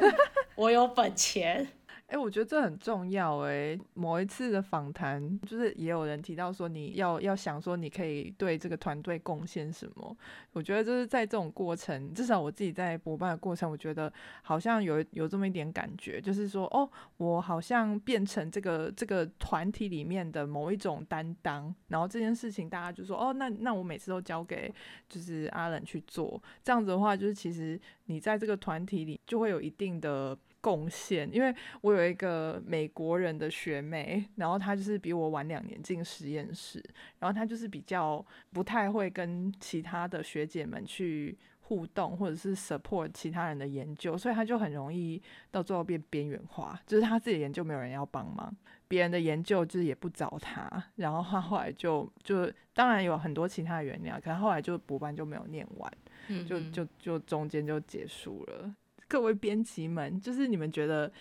[0.55, 1.69] 我有本钱。
[2.07, 3.77] 哎、我觉得这很重要哎。
[3.95, 10.17] 某一次的访谈，就是也有人提到说，你要要想说你可以对这个团队贡献什么。
[10.53, 14.11] 我觉得就是在这种过程，至少我自己在补办的过程，我觉得
[14.43, 24.73] 好像有有这么一点感觉，就是说，哦，我好像变成这个这个团体里面的某一种担当，然后这件事情大家就说，哦，那那我每次都交给
[25.09, 36.83] 就是阿冷去做，这样子的话，就是其实你在这个团体里就会有一定的贡献，因为我有一个美国人的学妹，然后她就是比我晚两年进实验室，
[37.21, 48.53] 然后她就是比较不太会跟其他的学姐们去互动，或者是 support 其他人的研究，所以她就很容易到最后变边缘化，就是她自己的研究没有人要帮忙，
[48.89, 55.93] 别人的研究就是也不找她，然后她后来就就当然有很多其他的原因啊，可能后来就补班就没有念完。
[56.29, 58.75] 嗯就就就中间就结束了。
[59.09, 61.13] 各位编辑们，就是你们觉得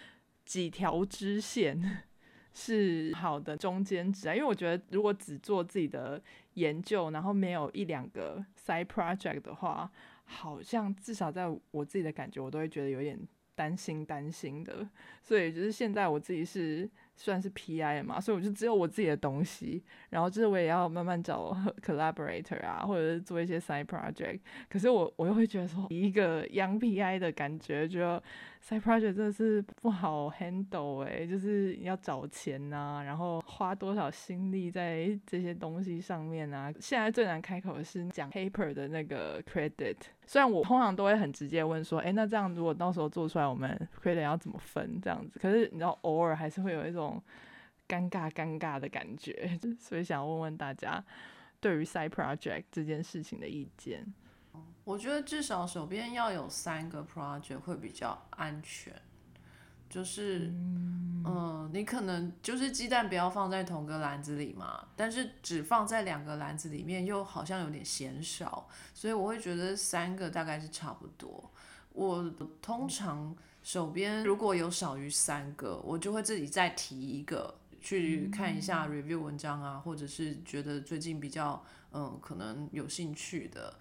[0.43, 2.03] 几条支线
[2.53, 4.33] 是好的中间值啊？
[4.33, 6.21] 因为我觉得如果只做自己的
[6.53, 9.91] 研究，然后没有一两个 side project 的话，
[10.23, 13.19] 好像至少在我自己的感觉，我都会觉得有点
[13.53, 14.87] 担心担心的。
[15.21, 24.39] 所以就是现在我自己是算是 PI 嘛，所以我就只有我自己的东西，然后就是我也要慢慢找 collaborator 啊，或者是做一些 side project。
[24.69, 28.21] 可是我我又会觉得说，一个 young PI 的感觉，觉得
[28.67, 36.73] side project 真的是不好 handle 哎、就是要找钱呐、然后花多少心力在这些东西上面啊。
[36.79, 45.37] 现在最难开口的是讲 paper 的那个 credit，虽然我通常都会很直接问说，哎、那这样如果到时候做出来，我们 credit 要怎么分这样子？
[45.37, 47.21] 可是你知道，偶尔还是会有一种
[47.87, 51.05] 尴尬尴尬的感觉， 所以想问问大家
[51.59, 54.11] 对于 side project 这件事情的意见。
[54.85, 58.93] 我觉得至少手边要有三个 project 会比较安全，
[59.89, 60.53] 就是，
[61.25, 71.51] 嗯、你可能就是鸡蛋不要放在同个篮子里嘛，但是只放在两个篮子里面又好像有点嫌少，所以我会觉得三个大概是差不多。
[71.91, 83.73] 我通常手边如果有少于三个，我就会自己再提一个去看一下 review 文章啊，或者是觉得最近比较嗯可能有兴趣的。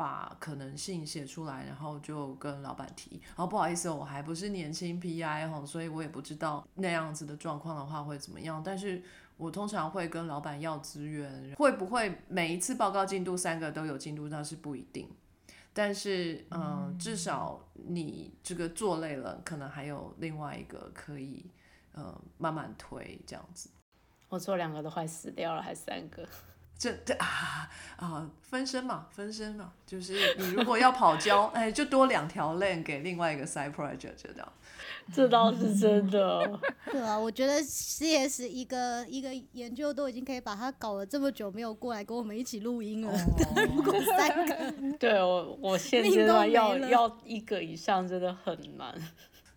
[0.00, 3.20] 把可能性写出来，然后就跟老板提。
[3.26, 8.62] 然后不好意思哦，我还不是年轻 PI 哈，所以我也不知道那样子的状况的话会怎么样。
[8.64, 9.02] 但是
[9.36, 15.06] 我通常会跟老板要资源，会不会每一次报告进度三个都有进度，那是不一定。
[15.74, 21.44] 但是，嗯，至少你这个做累了，可能还有另外一个可以，
[21.92, 23.68] 呃，慢慢推这样子。
[24.30, 26.26] 我做两个都快死掉了，还三个。
[26.80, 34.52] 这这啊啊，分身嘛，分身嘛，就是你如果要跑焦，哎，就多两条 lane 给另外一个 side project 这样。
[35.12, 36.58] 这倒是真的。
[36.90, 43.12] 对啊，我觉得 CS 一个一个研究都已经可以把它搞了这么久，没有过来跟我们一起录音了。
[43.76, 48.94] 如果三个，对我，我现阶段要要一个以上真的很难。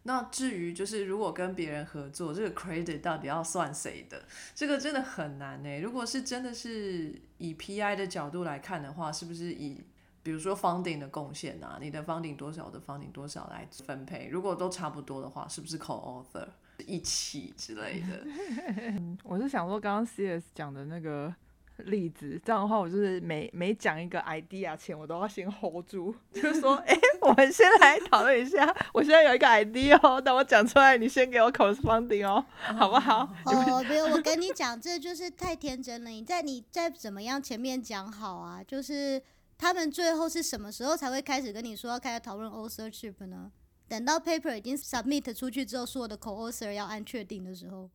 [0.04, 5.80] 那至于就是如果跟别人合作，这个 credit 到底要算谁的，这个真的很难呢。
[5.80, 9.82] 如果是真的是以 PI 的角度来看的话，是不是以
[10.22, 14.28] 比如说 funding 的贡献啊，你的 funding 多少，我的 funding 多少来分配？
[14.28, 16.48] 如果都差不多的话，是不是 co-author
[16.86, 18.26] 一起之类的？
[19.24, 21.34] 我是想说，刚刚 CS 讲的那个
[21.78, 32.46] 例子，这样的话，我就是每每讲一个 idea 前，我都要先 hold 住， 就是说，哎、我们先来讨论一下，我现在有一个 idea 哦，等我讲出来，你先给我 corresponding 哦，
[32.78, 33.28] 好不好？
[33.46, 36.10] 哦，没有，我跟你讲，这就是太天真了。
[36.10, 39.22] 你在你再怎么样前面讲好啊，就是
[39.58, 43.52] 他们最后是什么时候才会开始跟你说要开始讨论 authorship 呢？
[43.88, 47.90] 等到 paper 已经 submit 出去之后，所有的 co-author 要按确定的时候，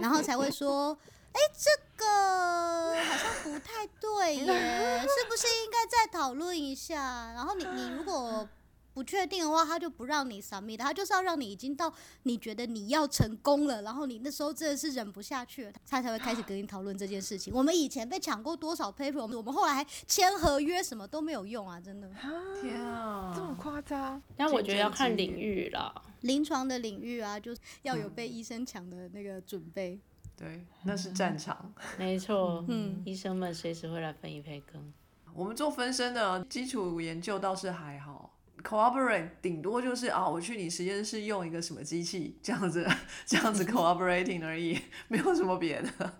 [0.00, 0.96] 然后才会说，
[1.32, 4.44] 哎、这个好像不太对耶，
[5.00, 7.32] 是不是应该再讨论一下？
[7.34, 8.46] 然后你你如果
[8.94, 11.90] 不确定的话，他就不让你 submit，他就是要让你已经到
[12.24, 17.54] 你觉得你要成功了，然后你那时候真的是忍不下去了，他才会开始跟你讨论这件事情。
[17.54, 22.10] 我们以前被抢过多少 paper，我们我们后来还签合约，什么都没有用啊，真的。
[22.60, 24.22] 天啊，这么夸张？
[24.36, 26.02] 但我觉得要看领域了。
[26.20, 29.98] 临床的领域啊，就是要有被医生抢的那个准备。
[30.42, 31.72] 对，那是战场。
[31.96, 34.92] 没错，嗯医生们随时会来分一杯羹。
[35.32, 42.84] 我们做分身的基础研究倒是还好，cooperate 顶多就是啊，我去你实验室用一个什么机器这样子，
[43.24, 44.76] 这样子 cooperating 而已，
[45.06, 46.12] 没有什么别的。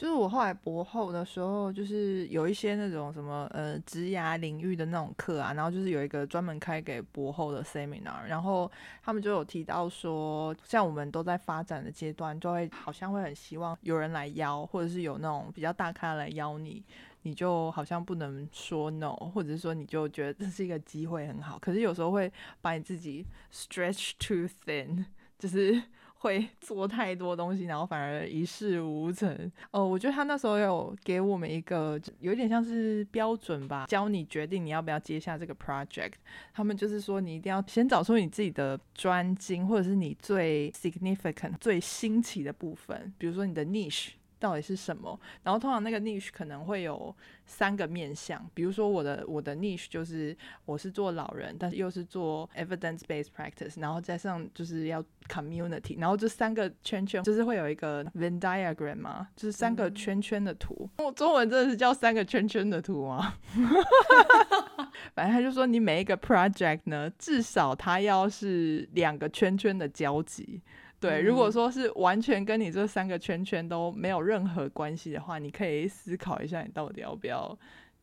[0.00, 8.72] 就是我后来博后的时候，就是有一些那种什么呃职涯领域的那种课啊，然后就是有一个专门开给博后的 seminar，然后
[9.02, 16.82] 他们就有提到说，像我们都在发展的阶段，就会好像会很希望有人来邀，或者是有那种比较大咖来邀你，
[17.20, 22.32] 你就好像不能说 no，或者是说你就觉得这是一个机会很好，可是有时候会
[22.62, 25.04] 把你自己 stretch too thin，
[25.38, 25.82] 就是。
[26.20, 29.50] 会 做太多东西，然后反而一事无成。
[29.70, 36.12] 哦，我觉得他那时候有给我们一个有点像是标准吧，教你决定你要不要接下这个 project。
[36.52, 44.10] 他们就是说，你一定要先找出你自己的专精，或者是你最 significant、最新奇的部分，比如说你的 niche。
[44.40, 45.20] 到底是什么？
[45.44, 47.14] 然后通常那个 niche 可能会有
[47.44, 60.88] 三个面向，比如说我的我的 niche 就是我是做老人，但是又是做 evidence based practice，然后加上就是要 community，然后这三个圈圈就是会有一个 Venn diagram 嘛，就是三个圈圈的图。
[60.98, 63.34] 我中文真的是叫三个圈圈的图吗？
[65.14, 70.62] 反正他就说你每一个 project 呢，至少它要是两个圈圈的交集。
[71.00, 77.58] 对，如果说是完全跟你这三个圈圈都没有任何关系的话，你可以思考一下，你到底要不要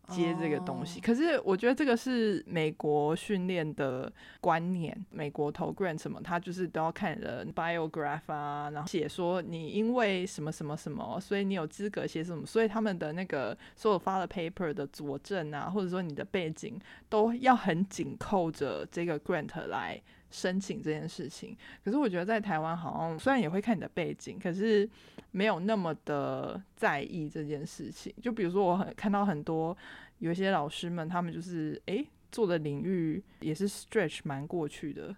[0.08, 1.00] 接这个东西。
[1.00, 16.80] 可是我觉得这个是美国训练的观念，美国投 grant 什么，他就是都要看人 biograph 啊，然后写说你因为什么什么什么，所以你有资格写什么，所以他们的那个所有发的 paper 的佐证啊，或者说你的背景
[17.10, 20.02] 都要很紧扣着这个 grant 来。
[20.38, 24.88] 申请这件事情，可是我觉得在台湾好像虽然也会看你的背景，可是
[25.32, 28.14] 没有那么的在意这件事情。
[28.22, 29.76] 就比如说，我很看到很多
[30.20, 35.16] 有一些老师们，他们就是诶做的领域也是 stretch 蛮过去的，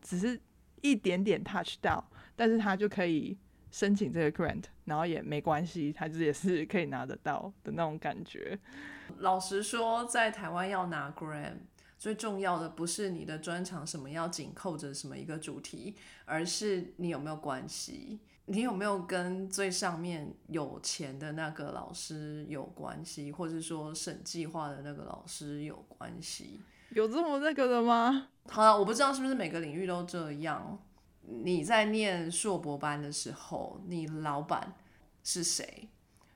[0.00, 0.40] 只是
[0.80, 2.02] 一点点 touch 到，
[2.34, 3.36] 但是他就可以
[3.70, 8.58] 申请这个 grant，然后也没关系，他就也是可以拿得到的那种感觉。
[9.18, 11.56] 老实说，在台湾要拿 grant。
[12.02, 15.94] 最重要的不是你的专长什么要紧扣着什么一个主题，
[16.24, 26.60] 而是你有没有关系，你有没有跟最上面有钱的那个老师有关系，或者说审计划的那个老师有关系？
[26.90, 28.30] 有这么那个的吗？
[28.48, 30.76] 好了，我不知道是不是每个领域都这样。
[31.20, 34.74] 你在念硕博班的时候，你老板
[35.22, 35.88] 是谁？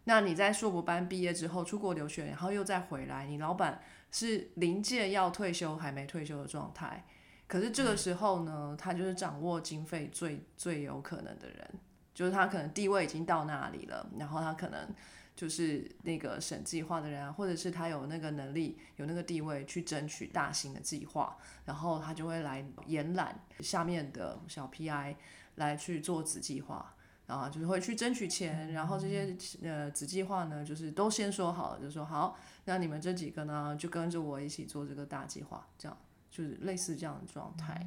[0.09, 3.81] 那你在硕博班毕业之后出国留学，然后又再回来，你老板？
[4.13, 7.05] 是临界要退休还没退休的状态，
[7.47, 11.71] 可是这个时候呢，他就是掌握经费最最有可能的人，
[12.15, 14.89] 就是他可能地位已经到那里了，然后他可能
[15.35, 21.37] 就是那个省计划的人啊，或者是他有那个能力、有那个地位去争取大型的计划，
[21.67, 25.17] 然后他就会来延揽下面的小 PI
[25.57, 26.95] 来去做子计划。
[27.27, 35.99] 然后就是会去争取钱，然后这些呃子计划呢，就是都先说好了，就说好，那你们这几个呢，就跟着我一起做这个大计划，这样
[36.31, 37.85] 就是类似这样的状态，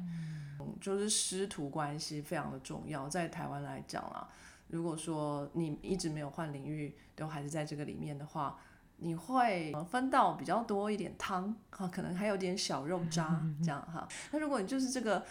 [0.60, 4.28] 嗯，就是师徒关系非常的重要，在台湾来讲啊，
[4.68, 8.58] 如果说你一直没有换领域，都还是在这个里面的话，
[8.98, 15.24] 你会分到比较多一点汤啊，可能还有点小肉渣 这样哈，那如果你就是这个。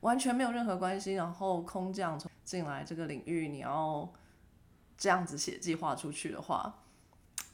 [0.00, 4.08] 完全没有任何关系，然后空降从进来这个领域，你要
[4.96, 6.84] 这样子写计划出去的话，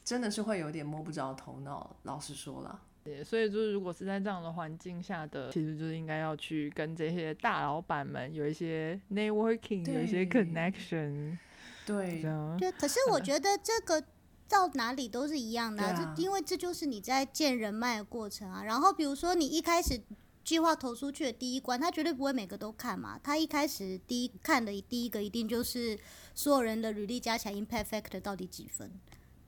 [0.03, 1.95] 真的是会有点摸不着头脑。
[2.03, 2.79] 老实说了，
[3.23, 11.37] 所以就是如果是在这样的环境下的，其实就是应该要去跟这些大老板们有一些 networking，有一些 connection。
[11.85, 12.23] 对，
[12.59, 12.71] 对。
[12.73, 14.03] 可是我觉得这个
[14.47, 18.63] 到哪里都是一样的，就因为这就是你在建人脉的过程啊。
[18.63, 19.99] 然后比如说你一开始。
[20.45, 23.19] 计划投出去的第一关，他绝对不会每个都看嘛。
[23.21, 25.99] 他一开始第一看的第一个一定就是
[26.35, 28.91] 所有人的履历加起来 impact factor 到底几分。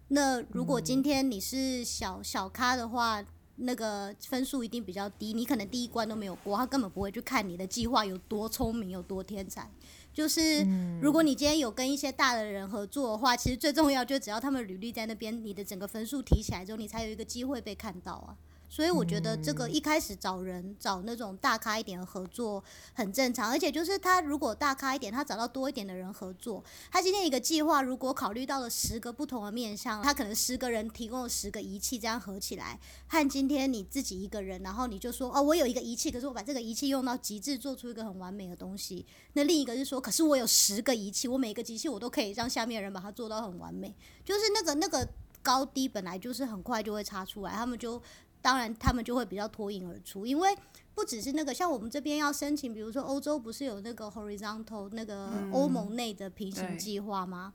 [0.07, 3.23] 那如果今天你是小小咖的话，
[3.57, 9.69] 那个分数一定比较低，你可能第一关都没有过，他根本不会去看你的计划有多聪明有多天才。
[10.13, 10.65] 就是
[10.99, 18.35] 如果你今天有跟一些大的人合作的话，其实最重要就只要他们履历在那边，你的整个分数提起来之后，你才有一个机会被看到啊。
[18.69, 22.63] 所以我觉得这个一开始找人找那种大咖一点的合作
[22.93, 39.05] 很正常，而且就是他如果大咖一点，他找到多一点的人合作，他今天一个计划如果考虑到了十个不同的面向，他可能十个人提供了十个仪器，这样合起来，和今天你自己一个人，然后你就说哦，我有一个仪器，可是我把这个仪器用到极致，做出一个很完美的东西。
[39.33, 43.95] 那另一个是说，可是我有十个仪器，我每一个机器我都可以让下面人把它做到很完美，
[44.25, 45.07] 就是那个那个。
[45.43, 48.01] 高低本来就是很快就会差出来，他们就
[48.41, 50.55] 当然他们就会比较脱颖而出，因为
[50.93, 57.53] 不只是那个，像我们这边要申请，比如说欧洲不是有那个 horizontal 那个欧盟内的平行计划吗？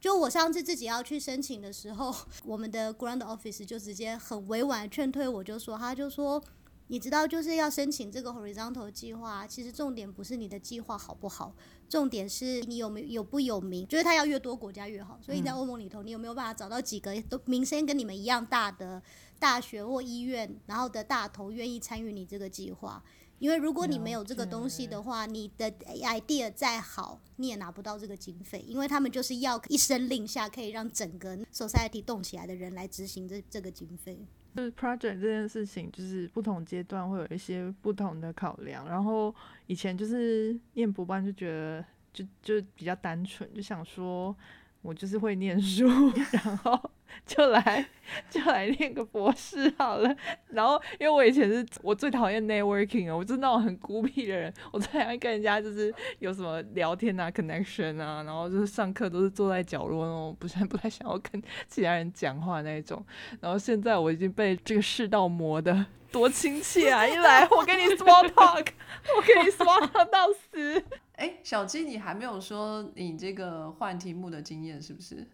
[0.00, 2.12] 就我上次自己要去申请的时候，
[2.44, 6.42] 我们的 Grand Office 就直接很委婉劝退我，就说他就说，
[6.88, 11.54] 你知道就是要申请这个 horizontal 计划，其实重点不是你的计划好不好，
[11.88, 15.18] 重点是你有没有有不有名，就是他要越多国家越好。
[15.22, 19.00] 所以你在欧盟里头，你有没有办法找到几个都名声跟你们一样大的
[19.42, 23.02] 大学或医院，然后的大头愿意参与你这个计划？
[23.40, 34.24] 因为如果你没有这个东西的话，你的 idea 再好，你也拿不到这个经费，因为他们就是要一声令下可以让整个 society 动起来的人来执行这这个经费。
[34.54, 38.88] 就是 project 这件事情，就是不同阶段会有一些不同的考量。
[38.88, 39.34] 然后
[39.66, 44.36] 以前就是念博班就觉得就就比较单纯，就想说
[44.82, 45.88] 我就是会念书，
[46.30, 46.78] 然后
[47.26, 47.84] 就来
[48.28, 50.14] 就来念个博士好了。
[50.48, 63.04] 然后因为我以前是我最讨厌 networking 啊，我就是那种很孤僻的人，我最讨厌跟人家就是有什么聊天啊、connection 啊，然后就是上课都是坐在角落那种，不是不太想要跟其他人讲话那一种。
[63.40, 67.06] 然后现在我已经被这个世道磨的多亲切啊！
[67.06, 68.66] 一来我跟你 small talk，
[69.16, 70.84] 我跟你 small talk 到死。
[71.14, 75.26] 哎，小鸡，你还没有说你这个换题目的经验是不是？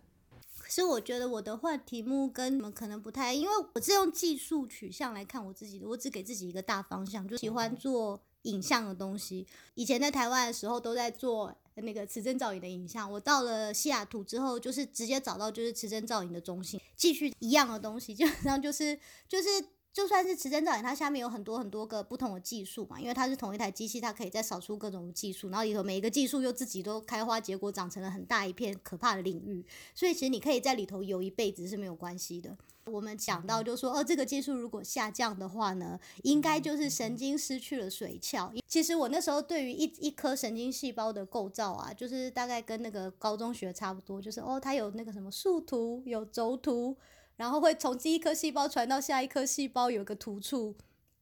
[0.68, 9.46] 可是我觉得我的话题目跟你们可能不太，因为我是用技术取向来看我自己的，我只给自己一个大方向，就喜欢做影像的东西。
[9.72, 19.48] 以前在台湾的时候都在做那个磁振造影的影像，我到了西雅图之后，就是直接找到就是磁振造影的中心，继续一样的东西，基本上就 是就是。
[19.92, 29.64] 就算是磁振造影，它下面有很多很多个不同的技术嘛，因为它是同一台机器，它可以再扫出各种技术，然后里头每一个技术又自己都开花结果，长成了很大一片可怕的领域。
[29.94, 32.56] 所以其实你可以在里头游一辈子是没有关系的。
[32.84, 38.52] 我们讲到就说，哦，这个技术如果下降的话呢，应该就是神经失去了髓鞘。
[38.66, 46.96] 其实我那时候对于一一颗神经细胞的构造啊，就是大概跟那个高中学差不多，就是哦，它有那个什么树突，有轴突。
[47.38, 50.76] 然后会从第一颗细胞传到下一颗细胞，有个突触，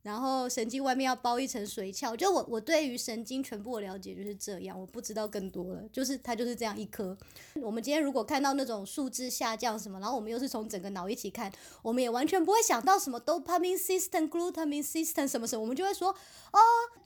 [0.06, 2.16] 然后神经外面要包一层髓鞘。
[2.16, 5.82] 就我我对于神经全部的了解就是这样，我不知道更多了。
[5.92, 7.18] 就是它就是这样一颗。
[7.60, 11.50] 我们今天如果看到那种数字下降什么，然后我们又是从整个脑一起看，
[11.82, 16.58] 我们也完全不会想到什么 dopamine system、glutamine system 什么什么，我们就会说哦，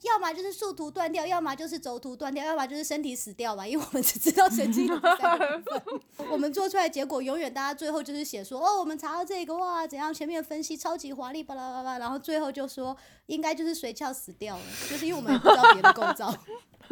[0.03, 6.27] 要么就是树突断掉，要么就是轴突断掉，要么就是身体死掉吧，因为我们只知道神经的三个部分。
[6.31, 12.90] 我们做出来结果永远大家最后就是写说哦，我们查到这个哇怎样，前面分析超级华丽巴拉巴拉，然后最后就说
[13.27, 16.33] 应该就是髓鞘死掉了，就是因为我们也不知道别的构造。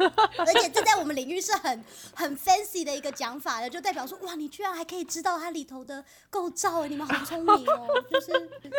[0.00, 1.84] 而且这在我们领域是很
[2.14, 7.86] 很 fancy 的一个讲法的，就代表说哇，你居然还可以知道它里头的构造，你们好聪明哦！
[8.10, 8.32] 就是，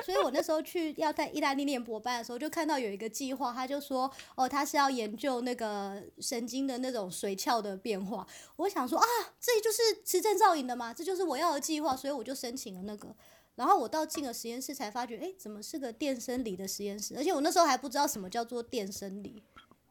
[0.04, 8.26] 所以我那时候去要在意大利念博班的时候，就看到有一个计划，他就说哦，他是要研究那个神经的那种髓鞘的变化。
[8.56, 9.06] 我想说啊，
[9.40, 13.16] 这就是磁振造影的嘛，这就是我要的计划，所以我就申请了那个。
[13.62, 17.16] 然后我到进了实验室才发觉，哎，怎么是个电生理的实验室？
[17.16, 19.44] 而且我那时候还不知道什么叫做电生理，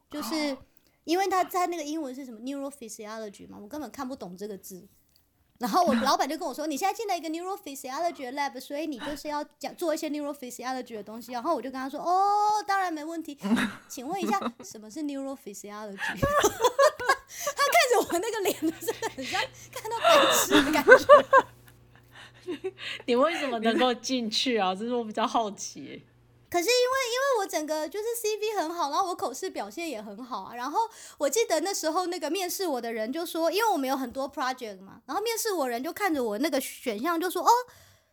[0.09, 0.57] 就是。
[1.03, 4.87] 因为他在那个英文是什么 neurophysiology 嘛，我根本看不懂这个字。
[5.57, 13.35] 然后我老板就跟我说：“你现在进了一个 neurophysiology lab，所以你就是要讲做一些 neurophysiology 的东西。”然后我就跟他说：“哦，当然没问题。
[13.89, 19.41] 请问一下，什么是 neurophysiology？” 他看着我那个脸，真的很像
[19.71, 20.91] 看到白痴的感觉。
[23.05, 24.73] 你为什么能够进去啊？
[24.75, 26.03] 这是我比较好奇。
[26.49, 26.73] 可是因为
[27.07, 30.53] 因为我整个就是 CV 很好，然后我口试表现也很好啊。
[30.53, 30.81] 然后
[31.17, 37.49] 我记得那时候那个面试我的人就说，因为我们有很多 project 嘛，然后面试我人就看着我那个选项就说，哦，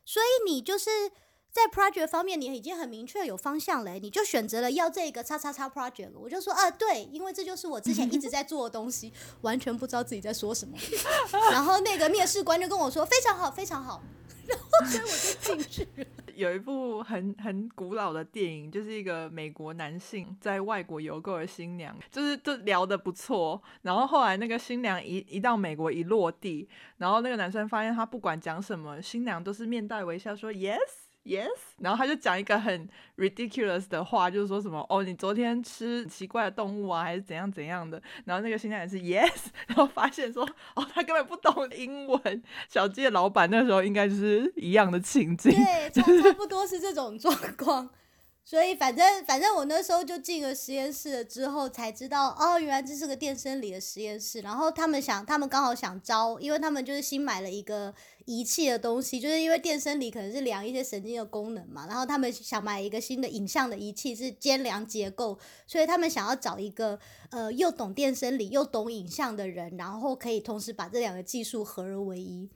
[0.05, 1.11] 所以你就是
[1.51, 6.11] 在 project 方面你已经很明确有方向了，你就选择了要这个叉叉叉 project。
[6.15, 10.77] 我就说，啊，对，因为这就是我之前一直在做的东西， 完全不知道自己在说什么。
[11.51, 14.03] 然后那个面试官就跟我说，非常好，非常好。
[14.49, 16.07] 然后所以我就进去了。
[16.35, 23.61] 有一部很很古老的电影，就是一个美国男性在外国游购的新娘，就是就聊得不错。
[23.83, 26.69] 然后后来那个新娘一一到美国一落地，
[26.99, 30.79] 然后那个男生发现他不管讲什么，新娘都是面带微笑说 yes。
[31.29, 31.51] Yes，
[31.81, 38.01] 然后他就讲一个很 ridiculous 的话，就是说什么哦，你昨天吃奇怪的动物啊，还是怎样怎样的？
[38.24, 42.43] 然后那个新娘也是 Yes， 然后发现说哦，他根本不懂英文。
[42.66, 47.91] 小鸡的老板那时候应该就是一样的情境，对， 差差不多是这种状况。
[48.49, 54.41] 所以反正反正我那时候就进了实验室了之后，才知道哦，原来这是个电生理的实验室。
[54.41, 57.95] 然后他们想，他们刚好想招，因为他们就是新买了一个
[58.25, 61.87] 仪器的东西，就是因为电生理可能是量一些神经的功能嘛。
[61.89, 72.49] 然后他们想买一个新的影像的仪器，是兼量结构，所以他们想要找一个呃又懂电生理又懂影像的人，然后可以同时把这两个技术合而为一。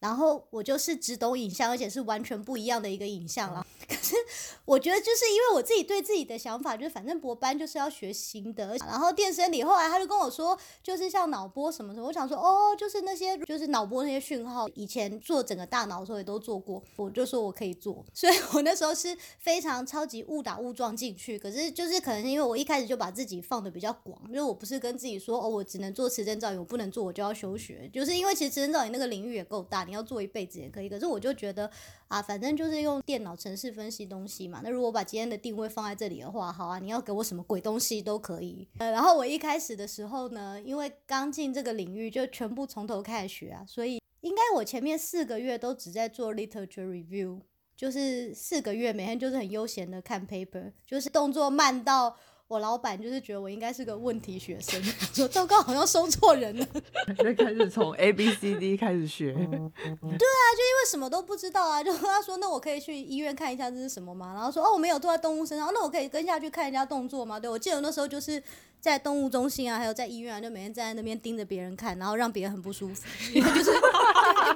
[0.00, 3.64] 然后我就是只懂影像，而且是完全不一样的一个影像了。
[4.04, 4.14] 是
[4.66, 8.76] 我觉得，就是因为我自己对自己的想法，就是反正博班就是要学新的。
[8.86, 12.06] 然后电生理后来他就跟我说，就是像脑波什么什么。
[12.06, 16.82] 我想说，哦，就是那些就是脑波那些讯号，以前做整个大脑的时候也都做过。
[16.96, 21.38] 我就说我可以做， 所以我那时候是非常超级误打误撞进去。
[21.38, 27.90] 可是就是可能是因为我一开始就把自己放的比较广，因为我不是跟自己说，哦，我只能做磁振造影，我不能做，我就要休学。
[27.92, 30.88] 就是因为其实磁振造影那个领域也够大，你要做一辈子也可以。
[30.88, 31.70] 可是我就觉得
[32.08, 34.60] 啊，反正就是用电脑程式分析东西嘛。
[34.62, 38.68] 那如果把今天的定位放在这里的话，好啊，你要给我什么鬼东西都可以。
[38.78, 47.40] 呃，然后我一开始的时候呢，因为刚进这个领域，就全部从头开始学啊，所以应该我前面四个月都只在做 literature review，
[47.76, 52.16] 就是四个月每天就是很悠闲的看 paper，就是动作慢到。
[52.46, 54.82] 我老板就是觉得我应该是个问题学生，
[55.14, 56.66] 说糟糕，好像收错人了。
[57.18, 59.32] 就开始从 A B C D 开始学。
[59.34, 64.32] 对啊，就因为什么都不知道啊，就跟他说，那我可以去医院看一下这是什么吗？
[64.34, 67.40] 然后说哦，我没有坐在动物身上，那我可以跟下去看一下动作吗？
[67.40, 68.42] 对我记得那时候就是。
[68.84, 73.02] 在动物中心啊，还有在医院啊，就每天站在那边盯着别人看，然后让别人很不舒服。
[73.32, 73.70] 因为就是，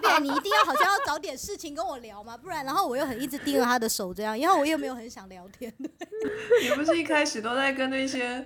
[0.02, 5.72] 对，你一定要好像要找点事情跟我聊嘛，不然，然后我又很一直盯着他的手这样，然后我又没有很想聊天。
[5.80, 8.44] 你不是一开始都在跟那些？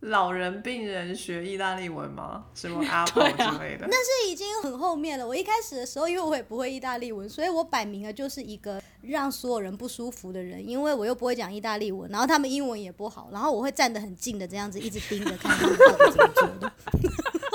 [0.00, 2.44] 老人病人学意大利文吗？
[2.54, 3.86] 什么 Apple 之类的？
[3.88, 5.26] 那是已经很后面了。
[5.26, 10.66] 我一开始的时候，因为我也不会意大利文，所以我摆明了就是一个让所有人不舒服的人。
[10.66, 16.72] 因为我又不会讲意大利文，然后他们英文也不好，然后我会站得很近的这样子一直盯着看他们到底怎么做的。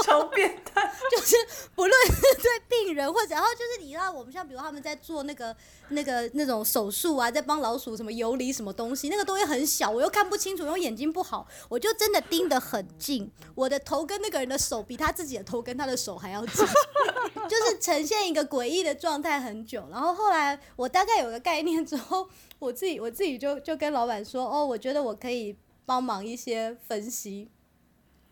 [0.03, 0.81] 超变态！
[1.11, 1.35] 就是
[1.75, 5.55] 不论是对病人，或者然后就是你知道，我们像比如他们在做那个
[5.89, 16.65] 那个那种手术啊，在帮老鼠什么游离什么东西，那个东西很小，我又看不清楚，因为眼睛不好，我就真的盯得很近，我的头跟那个人的手比他自己的头跟他的手还要近，
[17.49, 19.87] 就是呈现一个诡异的状态很久。
[19.91, 22.29] 然后后来我大概有个概念之后，
[22.59, 27.49] 我自己我自己就就跟老板说，哦，我觉得我可以帮忙一些分析，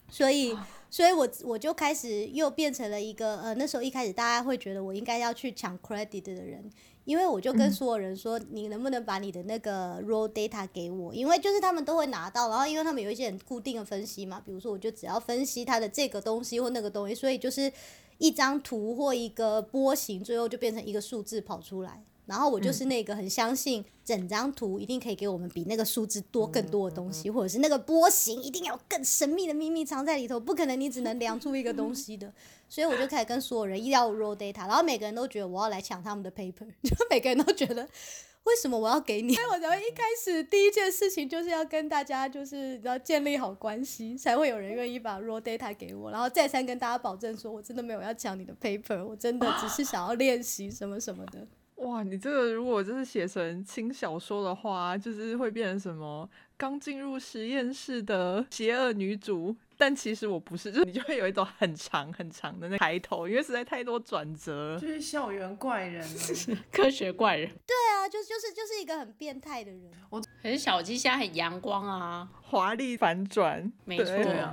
[0.10, 0.56] 所以。
[0.90, 6.64] 所以，我我就开始又变成了一个呃，那时候一开始大家会觉得我应该要去抢 credit 的人，
[7.04, 11.14] 因为我就跟所有人说，你能不能把你的那个 raw data 给我？
[11.14, 17.70] 因为就是他们都会拿到，然后因为他们有一些很固定的分析嘛，比如说我就只要分析它的这个东西或那个东西，所以就是
[18.18, 22.04] 一张图或一个波形，最后就变成一个数字跑出来。
[22.26, 32.34] 然后我就是那个很相信整张图一定可以给我们比那个数字多更多的东西，或者是那个波形一定要更神秘的秘密藏在里头，不可能你只能量出一个东西的。
[32.68, 37.88] 所以我就开始跟所有人要 raw data，然后每个人都觉得我要来抢他们的 paper，就每个人都觉得
[38.48, 39.34] 为什么我要给你？
[39.34, 51.46] 所以我才会一开始第一件事情就是要跟大家就是要建立好关系，才会有人愿意把 raw data 给我，然后再三跟大家保证说我真的没有要抢你的 paper，我真的只是想要练习什么什么的。
[51.76, 56.28] 哇，你这个如果就是写成轻小说的话，就是会变成什么？
[56.56, 59.56] 刚进入实验室的邪恶女主。
[59.78, 66.06] 但其实我不是，就是你就会有一种很长很长的那开头，因为实在太多转折，就是校园怪人，
[66.72, 67.48] 科学怪人。
[67.48, 69.92] 对啊，就就是就是一个很变态的人。
[70.10, 74.06] 我可是小鸡现在很阳光啊，华丽反转，没错，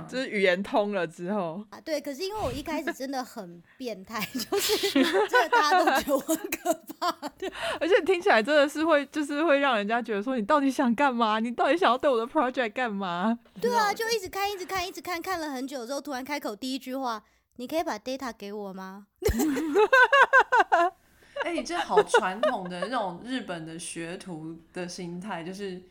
[0.07, 1.99] 就是语言通了之后啊，对。
[1.99, 4.89] 可是因为我一开始真的很变态， 就是
[5.27, 7.51] 这大家都觉得我很可怕，对。
[7.79, 11.39] 而且听起来真的是会，就是会让人家觉得说你到底想干嘛？
[11.39, 13.37] 你到底想要对我的 project 干嘛？
[13.59, 15.14] 对啊，就一直看，一直看，一直看。
[15.21, 17.23] 看了很久之后，突然开口第一句话
[17.57, 19.07] ：“你可以把 data 给我吗？”
[21.43, 25.83] 哎，你这好传统的那种日本的学徒的心态，就是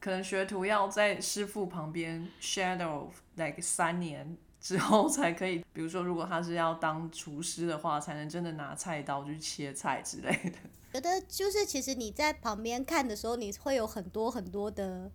[0.00, 3.06] 可能学徒要在师傅旁边 shadow
[3.36, 5.64] like 三年之后才可以。
[5.72, 10.58] 比如说，如果他是要当厨师的话，才能真的拿菜刀去切菜之类的。
[10.92, 15.10] 觉得就是其实你在旁边看的时候，你会有很多很多的。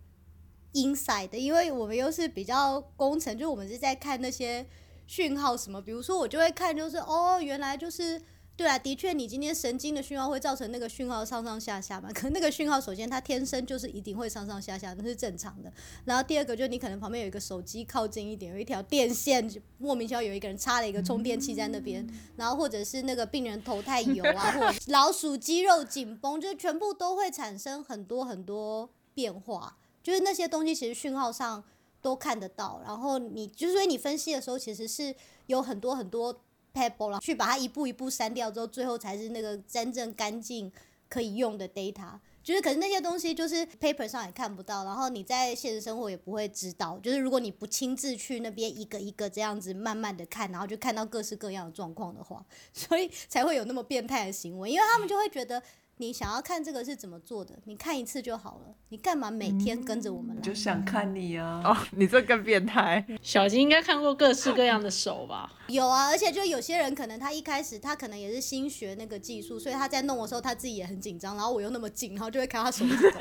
[0.74, 4.66] Inside 的，因为我们又是比较工程，就我们是在看那些
[5.06, 8.20] 讯号什么，比如说我就会看，就是哦，原来就是
[8.56, 15.72] 对啊，的确你今天神经的讯号会造成那个讯号上上下下嘛，可那个讯号首先它天生就是一定会上上下下，那是正常的。
[16.04, 19.48] 然后第二个就是你可能旁边有一个手机靠近一点，有一条电线
[19.78, 22.06] 莫名其妙有一个人插了一个充电器在那边，
[22.36, 28.90] 然后或者是那个病人头太油啊，或者老鼠肌肉紧绷，就全部都会产生很多很多。
[29.14, 31.64] 变化，就是那些东西其实讯号上
[32.02, 35.12] 都看得到，然后你就是所以你分析的时候其实是
[35.46, 36.32] 有很多很多
[36.74, 40.70] pebble，然后去把它一步一步删掉之后，最后才是那个真正干净
[41.08, 42.18] 可以用的 data。
[42.42, 46.98] 就是，可是那些东西就是 paper 上也看不到，然后你在现实生活也不会知道。
[46.98, 52.44] 就是如果你不亲自去那边一个一个这样子慢慢的看，然后就看到各式各样的状况的话，
[52.74, 55.62] 所以才会有那么变态的行为，因为他们就会觉得。
[55.98, 57.54] 你想要看这个是怎么做的？
[57.64, 58.74] 你看一次就好了。
[58.88, 60.42] 你干嘛每天跟着我们来？
[60.42, 61.62] 就想看你啊！
[61.64, 63.04] 哦，你这更变态。
[63.22, 65.52] 小金应该看过各式各样的手吧？
[65.68, 73.18] 有啊，而且就有些人可能他一开始他可能也是新学那个技术，所以他在弄的时候他自己也很紧张，然后我又那么近，然后就会看他手指头。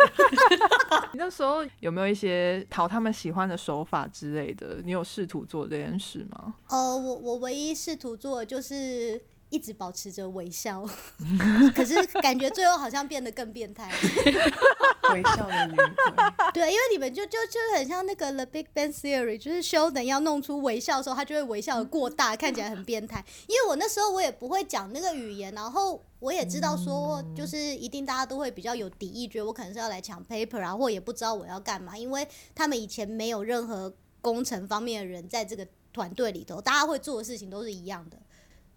[1.13, 4.79] 你那时候有没有一些讨他们喜欢的手法之类的？
[4.83, 6.55] 你有试图做这件事吗？
[6.69, 9.21] 呃，我我唯一试图做的就是。
[9.53, 10.83] 一直保持着微笑，
[11.75, 13.87] 可是感觉最后好像变得更变态。
[15.13, 15.85] 微笑的女鬼。
[16.55, 23.23] 对，因为你们就就就很像那个《The Big Bang Theory》，就是 Sheldon 要弄出微笑的时候，他就会微笑的过大，看起来很变态。
[23.45, 38.17] 因为我那时候我也不会讲那个语言，然后我也知道说，就是一定大家都会比较有敌意，觉得我可能是要来抢 paper 啊，或也不知道我要干嘛，因为他们以前没有任何工程方面的人在这个团队里头，大家会做的事情都是一样的。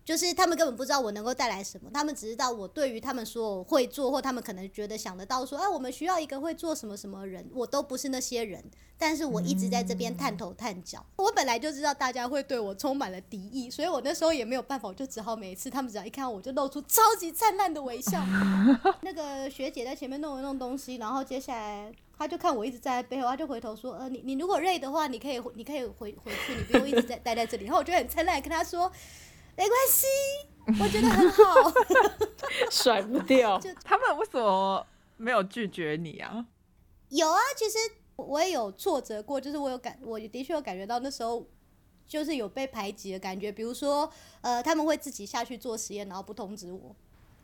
[0.07, 8.63] 就是他们根本不知道我能够带来什么，他们只知道我对于他们说会做，或他们可能觉得想得到说，哎，我们需要一个会做什么什么人，我都不是那些人，
[8.97, 11.05] 但是我一直在这边探头探脚。
[11.17, 18.25] 我本来就知道大家会对我充满了敌意，所以我那时候也没有办法，我就只好每一次他们只要一看我就露出超级灿烂的微笑。
[19.03, 27.65] 那个学姐在前面弄了弄东西，然后接下来他就看我一直在背后，他就回头说，呃，你你如果累的话，你可以你可以回回去，你不用一直在待在这里。
[27.65, 28.93] 然后我就很灿烂跟他说。
[29.57, 30.07] 没关系，
[30.83, 31.73] 我觉得很好，
[32.71, 33.59] 甩不掉。
[33.59, 34.87] 就他们为什么
[35.17, 36.47] 没有拒绝你啊？
[37.09, 37.79] 有啊，其实
[38.17, 41.49] 我也有挫折过，就是我有感，我的确有感觉到那时候
[42.07, 43.51] 就是有被排挤的感觉。
[43.51, 44.11] 比如说，
[44.43, 46.95] 呃，他们会自己下去做实验，然后不通知我。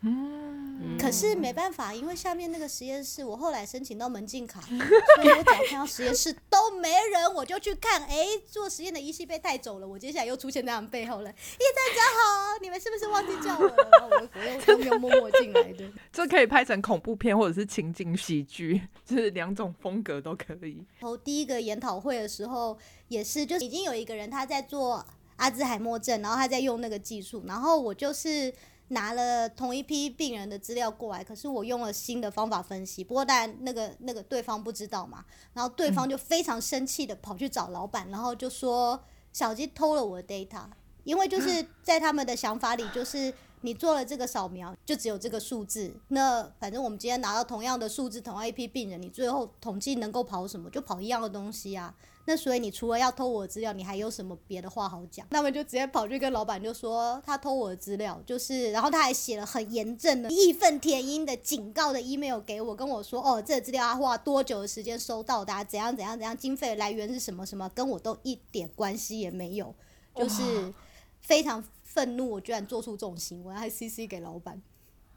[0.05, 8.03] 嗯，可是没办法，因为下面那个实验室，我后来申请到门禁卡， 所以我只要看到实验室都没人，我就去看。
[8.07, 11.31] 哎，做实验的仪器被带走了，我接下来又出现在他们背后了。
[11.31, 13.77] 叶大家好，你们是不是忘记叫我了？
[13.93, 15.89] 然后我我又又默默进来的。
[16.13, 20.85] 这可以拍成恐怖片或者是情景喜剧，就是两种风格都可以。
[20.99, 22.77] 然后第一个研讨会的时候
[23.07, 28.53] 也是，就已经有一个人他在做阿兹海默症，然后他在用那个技术，然后我就是。
[28.93, 33.05] 拿了同一批病人的资料过来，可是我用了新的方法分析。
[33.05, 38.99] 不过当然，那个那个对方不知道嘛，然后对方就非常生气的跑去找老板，然后就说
[39.33, 40.65] 小鸡偷了我的 data。
[41.05, 45.93] 因为就是在他们的想法里，就是你做了这个扫描，就只有这个数字。
[46.09, 50.71] 那反正我们今天拿到同样的数字，同样一批病人，你最后统计能够跑什么？
[50.71, 51.93] 就跑一样的东西啊。
[52.25, 55.27] 那所以你除了要偷我的资料，你还有什么别的话好讲？
[55.31, 65.53] 那么就直接跑去跟老板就说他偷我的资料，就是然后他还写了很严正的义愤填膺的警告的 email 给我，跟我说哦，这个资料要花多久的时间收到的？
[65.65, 66.37] 怎样怎样怎样？
[66.37, 67.69] 经费来源是什么什么？
[67.75, 69.75] 跟我都一点关系也没有，
[70.15, 70.73] 就是
[71.21, 74.63] 非常愤怒，我居然做出这种行为，还 CC 给老板。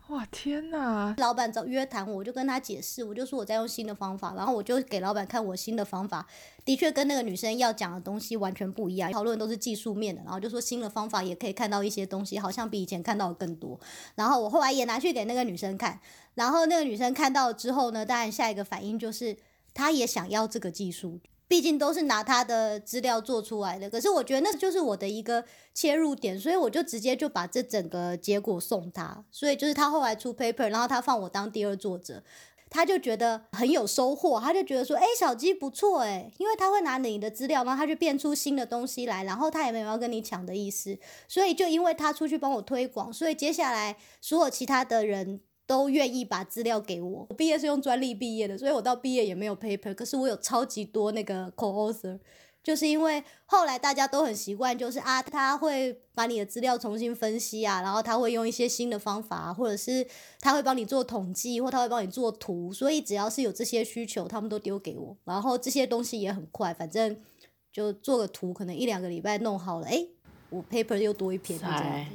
[0.09, 1.15] 哇天哪！
[1.17, 6.27] 老板找约谈我，我就跟他解释，我就说我在用新的方法，然后我就给老板看我新的方法，
[6.63, 13.79] 的确跟那个女生要讲的东西完全不一样，讨论都是技术面的，然后就说新的方法也可以看到一些东西，好像比以前看到的更多。
[14.13, 15.99] 然后我后来也拿去给那个女生看，
[16.35, 19.35] 然后那个女生看到之后呢，当然下一个反应就是
[19.73, 21.19] 她也想要这个技术。
[21.47, 29.23] 毕竟都是拿他的资料做出来的，可是我觉得那就是我的一个切入点，所以我就直接就把这整个结果送他。
[29.31, 32.23] 所以就是他后来出 paper，然后他放我当第二作者，
[32.69, 45.41] 他就觉得很有收获，他就觉得说，哎，小鸡不错哎，因为他会拿你的资料，然后他就变出新的东西来，然后他也没有要跟你抢的意思，所以就因为他出去帮我推广，所以接下来所有其他的人。
[45.67, 47.25] 都愿意把资料给我。
[47.29, 49.93] 我毕业是用专利毕业的，所以我到毕业也没有 paper。
[49.93, 52.19] 可是我有超级多那个 co-author，
[52.63, 60.05] 就是因为后来大家都很习惯，就是啊，他会把你的资料重新分析啊，然后他会用一些新的方法，或者是
[60.39, 62.71] 他会帮你做统计，或他会帮你做图。
[62.73, 65.17] 所以只要是有这些需求，他们都丢给我。
[65.25, 67.15] 然后这些东西也很快，反正
[67.71, 70.05] 就做个图，可能一两个礼拜弄好了，哎，
[70.49, 72.05] 我 paper 又多一篇，就这样。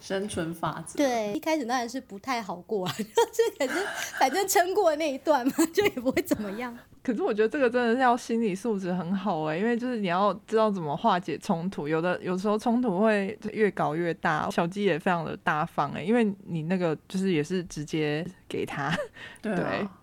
[0.00, 0.96] 生存法则。
[0.96, 3.86] 对，一开始当然是不太好过啊， 就是可是
[4.18, 6.76] 反正撑过那一段嘛， 就也不会怎么样。
[7.02, 14.50] 可是我觉得这个真的是要心理素质很好哎、因为就是你要知道怎么化解冲突，有的有时候冲突会越搞越大。
[14.50, 18.94] 小鸡也非常的大方哎、因为你那个就是也是直接给他，
[19.40, 19.54] 对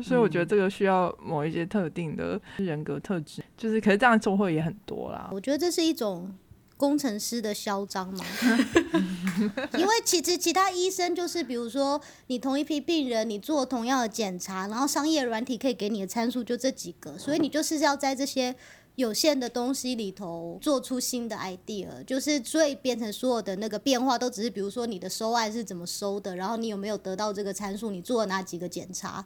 [0.03, 5.29] 所以我觉得嗯这个需要某一些特定的人格特质，就是可是这样收获也很多啦。
[5.31, 6.33] 我觉得这是一种
[6.77, 8.23] 工程师的嚣张嘛，
[9.77, 18.55] 因为其实其他医生就是，比如说你同一批病人，你做同样的检查，然后商业软体可以给你的参数就这几个，所以你就是要在这些
[18.95, 29.25] 有限的东西里头做出新的 idea，就是所以变成所有的那个变化都只是，比如说你的收案是怎么收的，然后你有没有得到这个参数，你做了哪几个检查。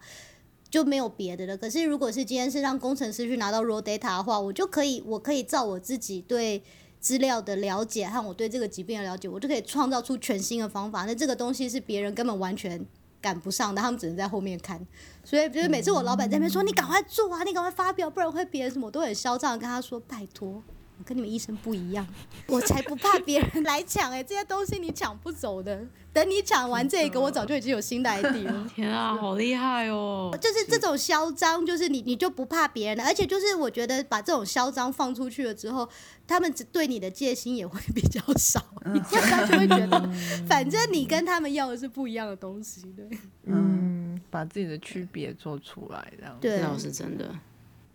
[0.69, 1.57] 就没有别的了。
[1.57, 6.63] 可是如果是今天是让工程师去拿到 raw data 的话，我就可以，我可以照我自己对
[7.01, 11.05] 资料的了解和我对这个疾病的了解，我就可以创造出全新的方法。
[11.05, 12.85] 那这个东西是别人根本完全
[13.19, 14.79] 赶不上的，他们只能在后面看。
[15.23, 20.63] 所以就是每次我老板在那边说：“你赶快做啊，你赶快发表，不然会别人什么。”我都很嚣张的跟他说：“拜托。”
[21.01, 22.05] 我跟你们医生不一样，
[22.45, 25.83] 我才不怕别人来抢哎、这些东西你抢不走的。
[26.13, 28.67] 等你抢完这个，我早就已经有新的 idea 了。
[28.75, 30.29] 天啊，好厉害哦！
[30.39, 35.89] 就是这种嚣张，就是你你就不怕别人了，而且就是我觉得把这种嚣张放出去了之后，
[36.27, 40.11] 他们只对你的戒心也会比较少，因为他就会觉得，
[40.47, 43.09] 反正你跟他们要的是不一样的东西，对
[43.45, 46.37] 嗯，把自己的区别做出来，这样。
[46.39, 47.33] 对这倒是真的。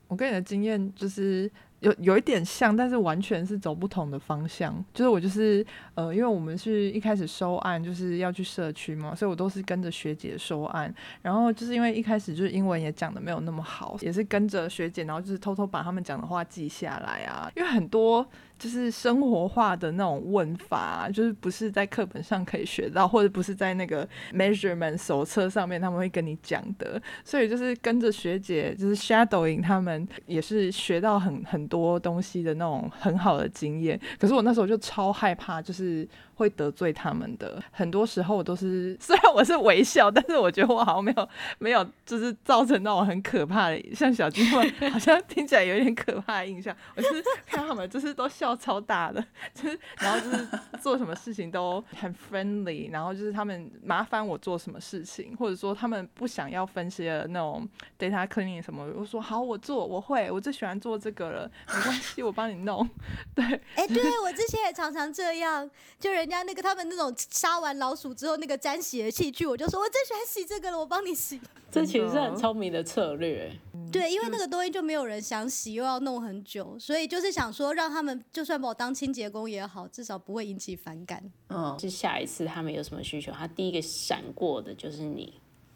[0.08, 1.50] 我跟你的经验就是
[1.80, 4.74] 有有一点像，但是完全是走不同的方向。
[4.94, 5.64] 就是我就是
[5.94, 10.92] 呃，因为我们是一开始收案就是要去社区嘛，所以我都是跟着学姐收案。
[11.22, 17.50] 然后就是因为一开始就是英文也讲的没有那么好，也是跟着学姐，然后就是偷偷把他们讲的话记下来啊。
[17.54, 18.26] 因为很多
[18.58, 27.00] 就是生活化的那种问法、就是不是在课本上可以学到，或者不是在那个 measurement 手册上面他们会跟你讲的。
[27.24, 34.00] 所以就是跟着学姐，就是 shadowing 他们，也是学到很很多东西的那种很好的经验。
[34.18, 37.60] 可是我那时候就超害怕，就是会得罪他们的。
[37.72, 41.28] 很多时候我都是， 虽然我是微笑，但是我觉得我好像没有
[41.58, 46.74] 没有，就是造成那种很可怕的，像小金们好像听起来有点可怕的印象。
[46.94, 47.08] 我是
[47.46, 49.24] 看他们就是都笑超大的，
[49.54, 50.46] 就是然后就是
[50.80, 57.68] 做什么事情都很 friendly，然后就是他们麻烦我做什么事情，或者说他们不想要分析的那种
[57.98, 62.88] data cleaning 什么，我说好，我做，我会，我最喜欢做这个了，没关系，我帮你弄。
[63.34, 65.68] 对，哎、对我之前也常常这样，
[65.98, 71.40] 就人家那个他们那种杀完老鼠之后那个沾血的器具，我就说我最喜欢洗这个了，我帮你洗。
[71.70, 73.52] 这其实是很聪明的策略。
[73.92, 81.22] 对，因为那个东西就没有人想洗，又要弄很久，所以就是想说让他们就算把我当清洁工也好，至少不会引起反感。
[81.48, 85.34] 嗯是下一次他们有什么需求，他第一个闪过的就是你。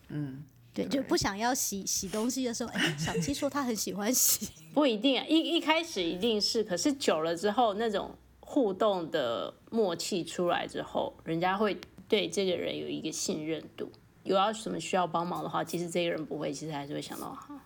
[0.08, 0.42] 嗯，
[0.72, 8.12] 对，就不想要洗洗东西的时候，哎、小七说他很喜欢洗， 不一定啊，一一开始一定是，可是久了之后，那种
[8.50, 11.78] 互动的默契出来之后，人家会
[12.08, 13.88] 对这个人有一个信任度。
[14.24, 17.56] 有要什么需要帮忙的话，其实这个人不会，其实还是会想到他。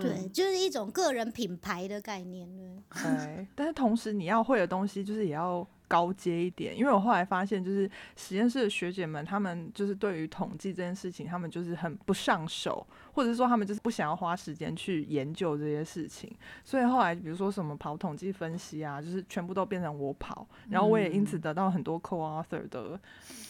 [0.00, 2.48] 对，就是一种个人品牌的概念。
[2.56, 16.30] 对，对，但是同时你要会的东西就是也要高阶一点，因为我后来发现，就是实验室的学姐们，她们就是对于统计这件事情，她们就是很不上手，或者说她们就是不想要花时间去研究这些事情，
[16.62, 23.00] 所以后来比如说什么跑统计分析啊，就是全部都变成我跑，然后我也因此得到很多 co-author 的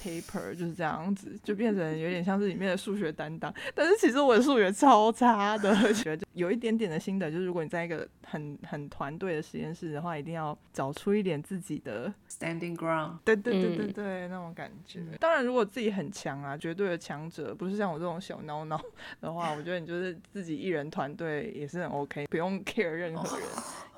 [0.01, 15.01] paper，就是这样子，就变成有点像是里面的数学担当，但是其实我的数学超差的，觉得有一点点的心得，就是如果你在一个很很团队的实验室的话，一定要找出一点自己的，，standing ground，对对对对嗯对，那种感觉。
[15.19, 18.81] 当然，如果自己很强啊，绝对的强者，不是像我这种小孬孬
[19.21, 23.47] 的话，我觉得你就是自己一人团队也是很 OK，不用 care 任何人。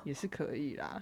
[0.03, 0.99] 也是可以啦，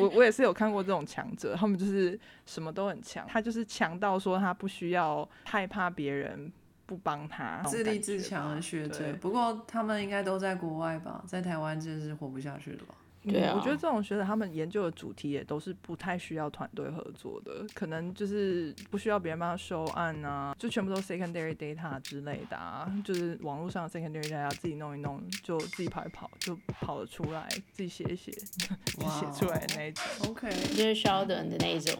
[0.00, 6.50] 我我也是有看过这种强者，他们就是什么都很强，他就是强到说他不需要害怕别人
[6.86, 9.12] 不帮他，自立自强的学者。
[9.20, 12.94] 不过他们应该都在国外吧，在台湾真的是活不下去了吧？
[13.24, 28.32] 对啊我觉得这种学者他们研究的主题也都是不太需要团队合作的，可能就是不需要别人帮他收案啊，就全部都 secondary data 之类的啊，就是网络上的 secondary data 自己弄一弄，就自己跑一跑就跑得出来，自己写一写
[28.98, 30.04] 就写出来的那一种。
[30.28, 31.94] OK，就是 Sheldon 的那一种。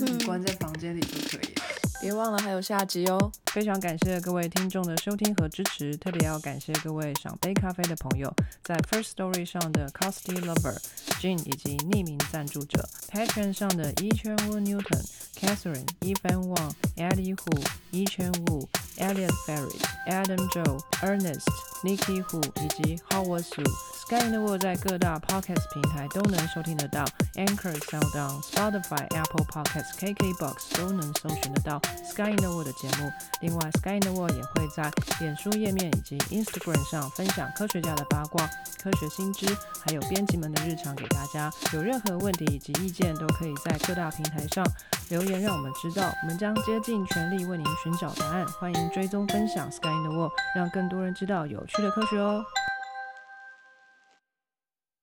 [0.00, 1.62] 嗯，关在房间里就可以了。
[2.00, 3.32] 别忘了还有下集哦。
[3.46, 8.32] 非常感谢各位听众的收听和支持，特别要感谢各位赏杯咖啡的朋友，
[8.62, 10.76] 在 First Story 上的 Costy Lover
[11.20, 18.68] Jane 以及匿名赞助者，Patreon 上的 Yi Chen Wu Newton、Catherine、Evan Wang、Eddie Hu、Yi Chen Wu、
[18.98, 21.46] Elliot Ferry、Adam Joe、Ernest、
[21.82, 23.64] Nikki Hu 以及 Howard Su。
[24.06, 27.04] Sky in the World 在各大 Podcast 平台都能收听得到
[27.34, 33.10] ，Anchor、s o u n d o w n、Spotify、Apple Podcasts、KKBox 都能搜寻得到 Sky in the World 的节目。
[33.40, 38.48] 另外，Sky in the World 也会在脸书页面以及 Instagram 上分享科学家的八卦、
[38.80, 39.46] 科学新知，
[39.84, 41.50] 还有编辑们的日常给大家。
[41.72, 44.64] 有任何问题以及意见，都可以在各大平台上
[45.08, 48.46] 留言，让我们知道，我们将竭尽全力为您寻找答案。
[48.60, 52.44] 欢迎追踪分享 Sky in the World，让更多人知道有有趣的科学哦。